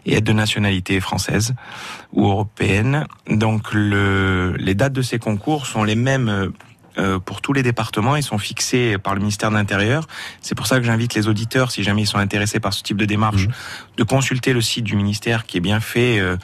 et 0.06 0.16
être 0.16 0.24
de 0.26 0.34
nationalité 0.34 1.00
française 1.00 1.56
ou 2.12 2.28
européenne. 2.28 3.06
Donc, 3.30 3.72
le, 3.74 4.56
les 4.58 4.76
dates 4.76 4.94
de 4.94 5.02
ces 5.02 5.20
concours 5.20 5.66
sont 5.68 5.84
les 5.84 5.96
mêmes. 5.96 6.52
Euh, 6.98 7.20
pour 7.20 7.42
tous 7.42 7.54
les 7.54 7.64
départements, 7.64 8.16
ils 8.16 8.24
sont 8.24 8.38
fixés 8.38 8.98
par 8.98 9.14
le 9.14 9.20
ministère 9.20 9.50
de 9.50 9.56
l'Intérieur. 9.56 10.08
C'est 10.42 10.56
pour 10.56 10.68
ça 10.68 10.78
que 10.80 10.84
j'invite 10.84 11.14
les 11.14 11.28
auditeurs, 11.28 11.72
si 11.72 11.84
jamais 11.84 12.04
ils 12.04 12.08
sont 12.08 12.18
intéressés 12.18 12.60
par 12.60 12.74
ce 12.74 12.84
type 12.84 12.98
de 12.98 13.06
démarche, 13.06 13.48
de 13.98 14.04
consulter 14.04 14.54
le 14.54 14.62
site 14.62 14.84
du 14.84 14.96
ministère 14.96 15.46
qui 15.46 15.58
est 15.58 15.62
bien 15.62 15.80
fait 15.80 16.20
euh, 16.20 16.38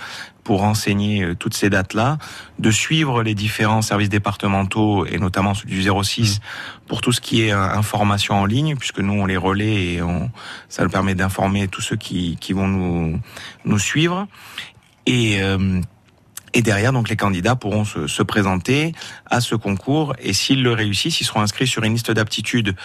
pour 0.43 0.61
renseigner 0.61 1.23
euh, 1.23 1.35
toutes 1.35 1.53
ces 1.53 1.69
dates-là, 1.69 2.17
de 2.59 2.71
suivre 2.71 3.23
les 3.23 3.35
différents 3.35 3.81
services 3.81 4.09
départementaux 4.09 5.05
et 5.05 5.17
notamment 5.17 5.53
celui 5.53 5.81
du 5.81 5.89
06 6.03 6.39
pour 6.87 7.01
tout 7.01 7.11
ce 7.11 7.19
qui 7.19 7.41
est 7.41 7.51
information 7.51 8.35
en 8.35 8.45
ligne, 8.45 8.75
puisque 8.77 8.99
nous 8.99 9.13
on 9.13 9.25
les 9.25 9.37
relaie 9.37 9.93
et 9.93 10.01
on, 10.01 10.31
ça 10.69 10.83
nous 10.83 10.89
permet 10.89 11.15
d'informer 11.15 11.67
tous 11.67 11.81
ceux 11.81 11.97
qui, 11.97 12.37
qui 12.39 12.53
vont 12.53 12.67
nous, 12.67 13.19
nous 13.65 13.79
suivre. 13.79 14.27
Et 15.05 15.41
euh, 15.41 15.81
et 16.53 16.61
derrière, 16.61 16.93
donc, 16.93 17.09
les 17.09 17.15
candidats 17.15 17.55
pourront 17.55 17.85
se, 17.85 18.07
se 18.07 18.23
présenter 18.23 18.93
à 19.25 19.41
ce 19.41 19.55
concours. 19.55 20.13
Et 20.19 20.33
s'ils 20.33 20.63
le 20.63 20.71
réussissent, 20.71 21.21
ils 21.21 21.25
seront 21.25 21.41
inscrits 21.41 21.67
sur 21.67 21.83
une 21.83 21.93
liste 21.93 22.11
d'aptitudes 22.11 22.75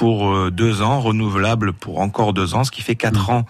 pour 0.00 0.32
euh, 0.32 0.50
deux 0.50 0.80
ans, 0.80 0.98
renouvelable 0.98 1.74
pour 1.74 2.00
encore 2.00 2.32
deux 2.32 2.54
ans, 2.54 2.64
ce 2.64 2.70
qui 2.70 2.80
fait 2.80 2.96
quatre 2.96 3.28
ans 3.28 3.44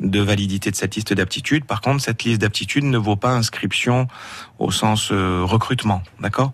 de 0.00 0.18
validité 0.18 0.70
de 0.70 0.76
cette 0.76 0.94
liste 0.94 1.12
d'aptitudes. 1.12 1.66
Par 1.66 1.82
contre, 1.82 2.02
cette 2.02 2.24
liste 2.24 2.40
d'aptitudes 2.40 2.84
ne 2.84 2.96
vaut 2.96 3.16
pas 3.16 3.32
inscription 3.32 4.08
au 4.58 4.70
sens 4.70 5.10
euh, 5.12 5.42
recrutement, 5.44 6.00
d'accord? 6.18 6.52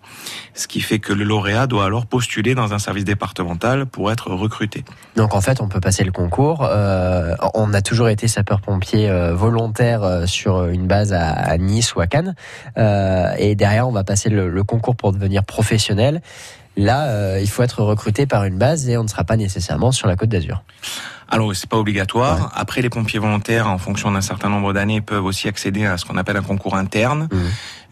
Ce 0.53 0.67
qui 0.67 0.81
fait 0.81 0.99
que 0.99 1.13
le 1.13 1.23
lauréat 1.23 1.65
doit 1.65 1.85
alors 1.85 2.07
postuler 2.07 2.55
dans 2.55 2.73
un 2.73 2.79
service 2.79 3.05
départemental 3.05 3.85
pour 3.85 4.11
être 4.11 4.31
recruté. 4.31 4.83
Donc 5.15 5.33
en 5.33 5.39
fait, 5.39 5.61
on 5.61 5.69
peut 5.69 5.79
passer 5.79 6.03
le 6.03 6.11
concours. 6.11 6.67
Euh, 6.69 7.33
on 7.53 7.73
a 7.73 7.81
toujours 7.81 8.09
été 8.09 8.27
sapeur-pompier 8.27 9.09
euh, 9.09 9.33
volontaire 9.33 10.23
sur 10.25 10.65
une 10.65 10.87
base 10.87 11.13
à, 11.13 11.29
à 11.29 11.57
Nice 11.57 11.95
ou 11.95 12.01
à 12.01 12.07
Cannes. 12.07 12.35
Et 12.75 13.55
derrière, 13.55 13.87
on 13.87 13.93
va 13.93 14.03
passer 14.03 14.29
le, 14.29 14.49
le 14.49 14.63
concours 14.65 14.97
pour 14.97 15.13
devenir 15.13 15.45
professionnel. 15.45 16.21
Là, 16.77 17.07
euh, 17.07 17.39
il 17.41 17.49
faut 17.49 17.63
être 17.63 17.81
recruté 17.81 18.25
par 18.27 18.43
une 18.45 18.57
base 18.57 18.87
et 18.87 18.97
on 18.97 19.03
ne 19.03 19.07
sera 19.09 19.23
pas 19.23 19.35
nécessairement 19.35 19.91
sur 19.91 20.07
la 20.07 20.15
Côte 20.15 20.29
d'Azur. 20.29 20.63
Alors, 21.29 21.53
c'est 21.53 21.67
pas 21.69 21.75
obligatoire. 21.77 22.39
Ouais. 22.39 22.47
Après, 22.55 22.81
les 22.81 22.89
pompiers 22.89 23.19
volontaires, 23.19 23.67
en 23.67 23.77
fonction 23.79 24.11
d'un 24.11 24.21
certain 24.21 24.47
nombre 24.47 24.71
d'années, 24.71 25.01
peuvent 25.01 25.25
aussi 25.25 25.49
accéder 25.49 25.85
à 25.85 25.97
ce 25.97 26.05
qu'on 26.05 26.15
appelle 26.15 26.37
un 26.37 26.41
concours 26.41 26.75
interne, 26.77 27.27
Mhm. 27.29 27.39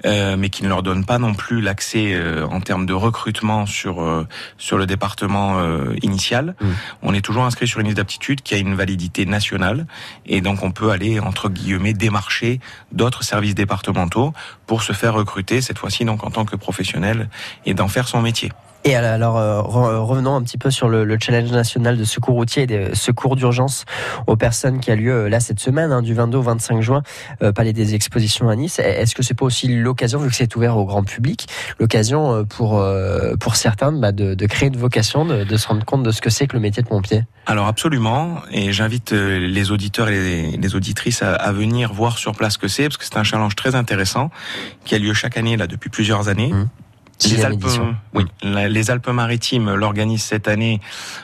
euh, 0.06 0.38
mais 0.38 0.48
qui 0.50 0.64
ne 0.64 0.70
leur 0.70 0.84
donne 0.84 1.04
pas 1.04 1.18
non 1.18 1.34
plus 1.34 1.60
l'accès 1.60 2.14
euh, 2.14 2.46
en 2.48 2.62
termes 2.62 2.86
de 2.86 2.94
recrutement 2.94 3.66
sur 3.66 4.02
euh, 4.02 4.26
sur 4.58 4.78
le 4.78 4.86
département 4.86 5.60
euh, 5.60 5.96
initial. 6.02 6.56
Mhm. 6.62 6.76
On 7.02 7.14
est 7.14 7.20
toujours 7.20 7.44
inscrit 7.44 7.68
sur 7.68 7.82
une 7.82 7.88
liste 7.88 7.98
d'aptitude 7.98 8.42
qui 8.42 8.54
a 8.54 8.58
une 8.58 8.76
validité 8.76 9.26
nationale, 9.26 9.86
et 10.26 10.40
donc 10.40 10.64
on 10.64 10.72
peut 10.72 10.92
aller 10.92 11.20
entre 11.20 11.50
guillemets 11.50 11.94
démarcher 11.94 12.62
d'autres 12.94 13.24
services 13.26 13.56
départementaux 13.56 14.32
pour 14.66 14.82
se 14.82 14.94
faire 14.94 15.14
recruter 15.14 15.60
cette 15.60 15.80
fois-ci 15.80 16.06
donc 16.06 16.24
en 16.24 16.30
tant 16.32 16.46
que 16.46 16.56
professionnel 16.56 17.28
et 17.66 17.74
d'en 17.74 17.90
faire 17.90 18.08
son 18.08 18.22
métier. 18.22 18.54
Et 18.88 18.96
alors, 18.96 19.38
euh, 19.38 19.62
re- 19.62 19.96
revenons 19.98 20.36
un 20.36 20.44
petit 20.44 20.60
peu 20.60 20.70
sur 20.70 20.90
le, 20.90 21.06
le 21.06 21.18
challenge 21.20 21.50
national 21.52 21.98
de 21.98 22.04
secours 22.04 22.36
routier 22.36 22.64
et 22.64 22.68
de 22.68 22.94
secours 22.94 23.36
d'urgence 23.36 23.84
aux 24.28 24.36
personnes 24.36 24.80
qui 24.80 24.92
a 24.92 24.96
lieu 24.96 25.12
euh, 25.12 25.28
là 25.28 25.40
cette 25.40 25.60
semaine, 25.60 25.92
hein, 25.92 26.04
du 26.04 26.14
22 26.14 26.38
au 26.38 26.42
25 26.44 26.82
juin, 26.82 27.02
euh, 27.42 27.52
Palais 27.52 27.74
des 27.74 27.96
Expositions 27.96 28.48
à 28.48 28.56
Nice. 28.56 28.78
Est-ce 28.78 29.16
que 29.16 29.24
c'est 29.24 29.34
pas 29.34 29.46
aussi 29.46 29.68
l'occasion, 29.70 30.20
vu 30.20 30.30
que 30.30 30.36
c'est 30.36 30.56
ouvert 30.56 30.78
au 30.78 30.86
grand 30.86 31.04
public, 31.04 31.48
l'occasion 31.80 32.32
euh, 32.32 32.44
pour 32.44 32.78
euh, 32.78 33.36
pour 33.38 33.56
certains 33.56 33.92
bah, 33.92 34.12
de, 34.12 34.36
de 34.36 34.46
créer 34.46 34.70
une 34.70 34.78
vocation, 34.78 35.26
de, 35.26 35.44
de 35.44 35.58
se 35.58 35.68
rendre 35.68 35.84
compte 35.84 36.04
de 36.04 36.12
ce 36.12 36.22
que 36.22 36.30
c'est 36.30 36.46
que 36.46 36.54
le 36.54 36.60
métier 36.62 36.84
de 36.84 36.88
pompier? 36.88 37.24
Alors 37.48 37.66
absolument, 37.66 38.36
et 38.52 38.72
j'invite 38.72 39.14
euh, 39.14 39.40
les 39.40 39.72
auditeurs 39.72 40.10
et 40.10 40.12
les, 40.12 40.58
les 40.58 40.76
auditrices 40.76 41.24
à, 41.24 41.34
à 41.34 41.52
venir 41.52 41.92
voir 41.92 42.20
sur 42.20 42.34
place 42.34 42.54
ce 42.54 42.58
que 42.60 42.68
c'est, 42.68 42.84
parce 42.84 42.98
que 42.98 43.06
c'est 43.06 43.18
un 43.18 43.24
challenge 43.24 43.56
très 43.56 43.74
intéressant 43.74 44.30
qui 44.84 44.94
a 44.94 45.00
lieu 45.00 45.16
chaque 45.16 45.38
année 45.38 45.58
là 45.58 45.66
depuis 45.66 45.90
plusieurs 45.90 46.28
années. 46.28 46.54
Mmh. 46.54 46.68
Les 47.24 47.46
Alpes, 47.46 47.66
oui, 48.14 48.26
les 48.44 48.92
Alpes-Maritimes 48.92 49.74
l'organisent 49.74 50.24
cette 50.24 50.48
année 50.48 50.82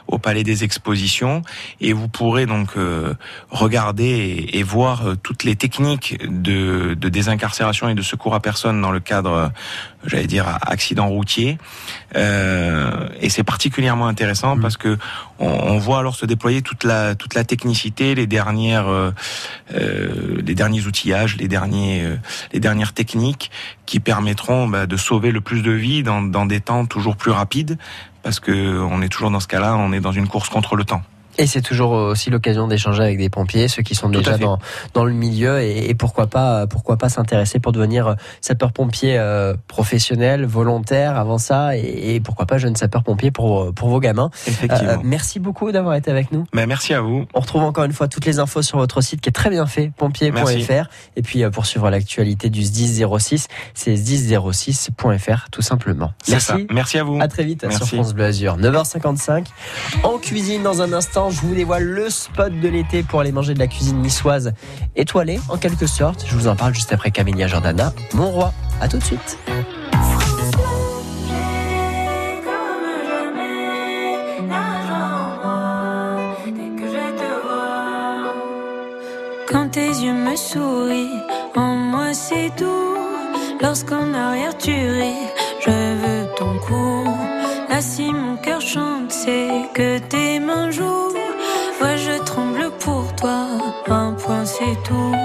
au 0.08 0.18
Palais 0.18 0.44
des 0.44 0.64
Expositions. 0.64 1.42
Et 1.82 1.92
vous 1.92 2.08
pourrez 2.08 2.46
donc 2.46 2.70
euh, 2.78 3.14
regarder 3.50 4.06
et, 4.06 4.60
et 4.60 4.64
voir 4.64 5.06
euh, 5.06 5.16
toutes 5.22 5.44
les 5.44 5.56
techniques 5.56 6.18
de, 6.26 6.94
de 6.94 7.10
désincarcération 7.10 7.90
et 7.90 7.96
de 7.96 8.02
secours 8.02 8.36
à 8.36 8.40
personne 8.40 8.82
dans 8.82 8.92
le 8.92 9.02
cadre, 9.02 9.52
j'allais 10.06 10.28
dire, 10.28 10.46
accident 10.62 11.08
routier. 11.08 11.58
Euh, 12.16 13.08
et 13.20 13.30
c'est 13.30 13.44
particulièrement 13.44 14.08
intéressant 14.08 14.52
Mm. 14.56 14.62
parce 14.62 14.78
que 14.78 14.98
on, 15.40 15.48
on 15.48 15.78
voit 15.78 16.00
alors 16.00 16.16
se 16.16 16.26
déployer 16.26 16.62
toute 16.62 16.84
la 16.84 17.16
toute 17.16 17.34
la 17.34 17.44
technicité, 17.44 18.16
les 18.16 18.28
dernières 18.28 18.88
euh, 18.88 19.12
euh, 19.74 20.42
les 20.46 20.56
derniers 20.56 20.86
outillages, 20.86 21.38
les 21.38 21.48
derniers 21.48 22.04
euh, 22.04 22.16
les 22.54 22.60
dernières 22.60 22.94
techniques 22.94 23.52
qui 23.86 24.00
permettront 24.00 24.68
bah, 24.68 24.86
de 24.86 24.98
sauver 24.98 25.32
le 25.32 25.42
plus 25.42 25.62
de 25.62 25.72
vies 25.72 26.04
dans, 26.04 26.22
dans 26.22 26.46
des 26.46 26.62
temps 26.62 26.86
toujours 26.86 27.16
plus 27.16 27.32
rapides 27.32 27.78
parce 28.24 28.40
que 28.40 28.80
on 28.80 29.02
est 29.02 29.10
toujours 29.10 29.32
dans 29.32 29.40
ce 29.40 29.48
cas-là, 29.48 29.76
on 29.78 29.92
est 29.94 30.00
dans 30.00 30.12
une 30.12 30.28
course 30.28 30.50
contre 30.50 30.76
le 30.76 30.84
temps. 30.84 31.02
Et 31.38 31.48
c'est 31.48 31.62
toujours 31.62 31.92
aussi 31.92 32.30
l'occasion 32.30 32.68
d'échanger 32.68 33.04
avec 33.04 33.18
des 33.18 33.30
pompiers, 33.30 33.68
ceux 33.68 33.84
qui 33.84 33.96
sont 33.96 34.10
Tout 34.10 34.20
déjà 34.20 34.38
dans, 34.38 34.60
dans 34.94 35.06
le 35.06 35.14
milieu 35.14 35.62
et, 35.62 35.90
et 35.90 35.96
pourquoi 35.96 36.28
pas 36.28 36.68
pourquoi 36.68 36.98
pas 36.98 37.10
s'intéresser 37.10 37.60
pour 37.60 37.72
devenir 37.72 38.16
sapeur-pompier 38.42 39.18
euh, 39.18 39.56
professionnel, 39.68 40.46
volontaire 40.46 41.18
avant 41.18 41.38
ça 41.38 41.78
et, 41.78 42.16
et 42.16 42.20
pourquoi 42.20 42.46
pas 42.46 42.58
jeune 42.58 42.76
sapeur-pompier 42.76 43.32
pour 43.32 43.74
pour 43.74 43.90
vos 43.90 44.00
gamins. 44.00 44.30
Effectivement. 44.48 44.92
Euh, 44.92 44.98
merci 45.04 45.40
beaucoup 45.40 45.72
d'avoir 45.72 45.96
été 45.96 46.12
avec 46.12 46.32
nous. 46.32 46.46
Merci 46.54 46.94
à 46.94 47.02
vous. 47.02 47.26
On 47.34 47.40
retrouve 47.40 47.64
encore 47.64 47.84
une 47.84 47.94
fois 47.94 48.08
toutes 48.08 48.26
les 48.26 48.40
infos 48.40 48.62
sur 48.62 48.78
votre 48.78 49.02
site 49.02 49.22
qui 49.22 49.30
est 49.30 49.34
très 49.34 49.50
bien 49.50 49.66
fait, 49.66 49.92
pompier.fr. 49.96 50.90
Et 51.16 51.22
puis 51.22 51.44
euh, 51.44 51.50
pour 51.50 51.66
suivre 51.66 51.90
l'actualité 51.90 52.50
du 52.50 52.64
SDIS 52.64 53.06
06, 53.20 53.48
c'est 53.74 53.94
sdis06.fr 53.94 55.50
tout 55.52 55.62
simplement. 55.62 56.12
Ça. 56.24 56.32
Merci. 56.32 56.68
Merci 56.72 56.98
à 56.98 57.04
vous. 57.04 57.20
À 57.22 57.28
très 57.28 57.44
vite 57.44 57.70
sur. 57.72 57.88
France 57.88 58.14
Bleu 58.14 58.26
Azur. 58.26 58.58
9h55. 58.58 59.46
En 60.04 60.18
cuisine, 60.18 60.64
dans 60.64 60.82
un 60.82 60.94
instant, 60.94 61.21
je 61.30 61.42
vous 61.42 61.54
dévoile 61.54 61.84
le 61.84 62.10
spot 62.10 62.52
de 62.60 62.68
l'été 62.68 63.04
pour 63.04 63.20
aller 63.20 63.32
manger 63.32 63.54
de 63.54 63.60
la 63.60 63.68
cuisine 63.68 64.02
niçoise 64.02 64.54
étoilée, 64.96 65.40
en 65.50 65.58
quelque 65.58 65.88
sorte. 65.88 66.26
Je 66.28 66.36
vous 66.36 66.48
en 66.48 66.56
parle 66.56 66.74
juste 66.74 66.92
après 66.94 67.12
Camélia 67.12 67.48
Jordana, 67.48 67.94
mon 68.14 68.32
roi. 68.32 68.54
À 68.80 68.88
tout 68.88 68.98
de 68.98 69.04
suite. 69.04 69.38
Quand 79.48 79.70
tes 79.70 79.88
yeux 79.88 80.14
me 80.14 80.36
sourient, 80.36 81.22
en 81.56 81.76
moi 81.76 82.14
c'est 82.14 82.50
doux. 82.58 82.98
Lorsqu'en 83.62 84.14
arrière 84.14 84.58
tu 84.58 84.72
ris, 84.72 85.28
je 85.66 85.70
veux 85.70 86.36
ton. 86.38 86.52
Ah 87.74 87.82
si 87.82 88.12
mon 88.12 88.36
cœur 88.36 88.60
chante, 88.60 89.14
c'est 89.14 89.48
que 89.74 89.98
tes 90.00 90.42
mains 90.42 90.72
jouent. 90.72 91.14
Ouais, 91.82 91.98
je 91.98 92.22
tremble 92.26 92.70
pour 92.80 93.16
toi, 93.16 93.48
un 93.88 94.12
point 94.12 94.44
c'est 94.46 94.76
tout. 94.84 95.16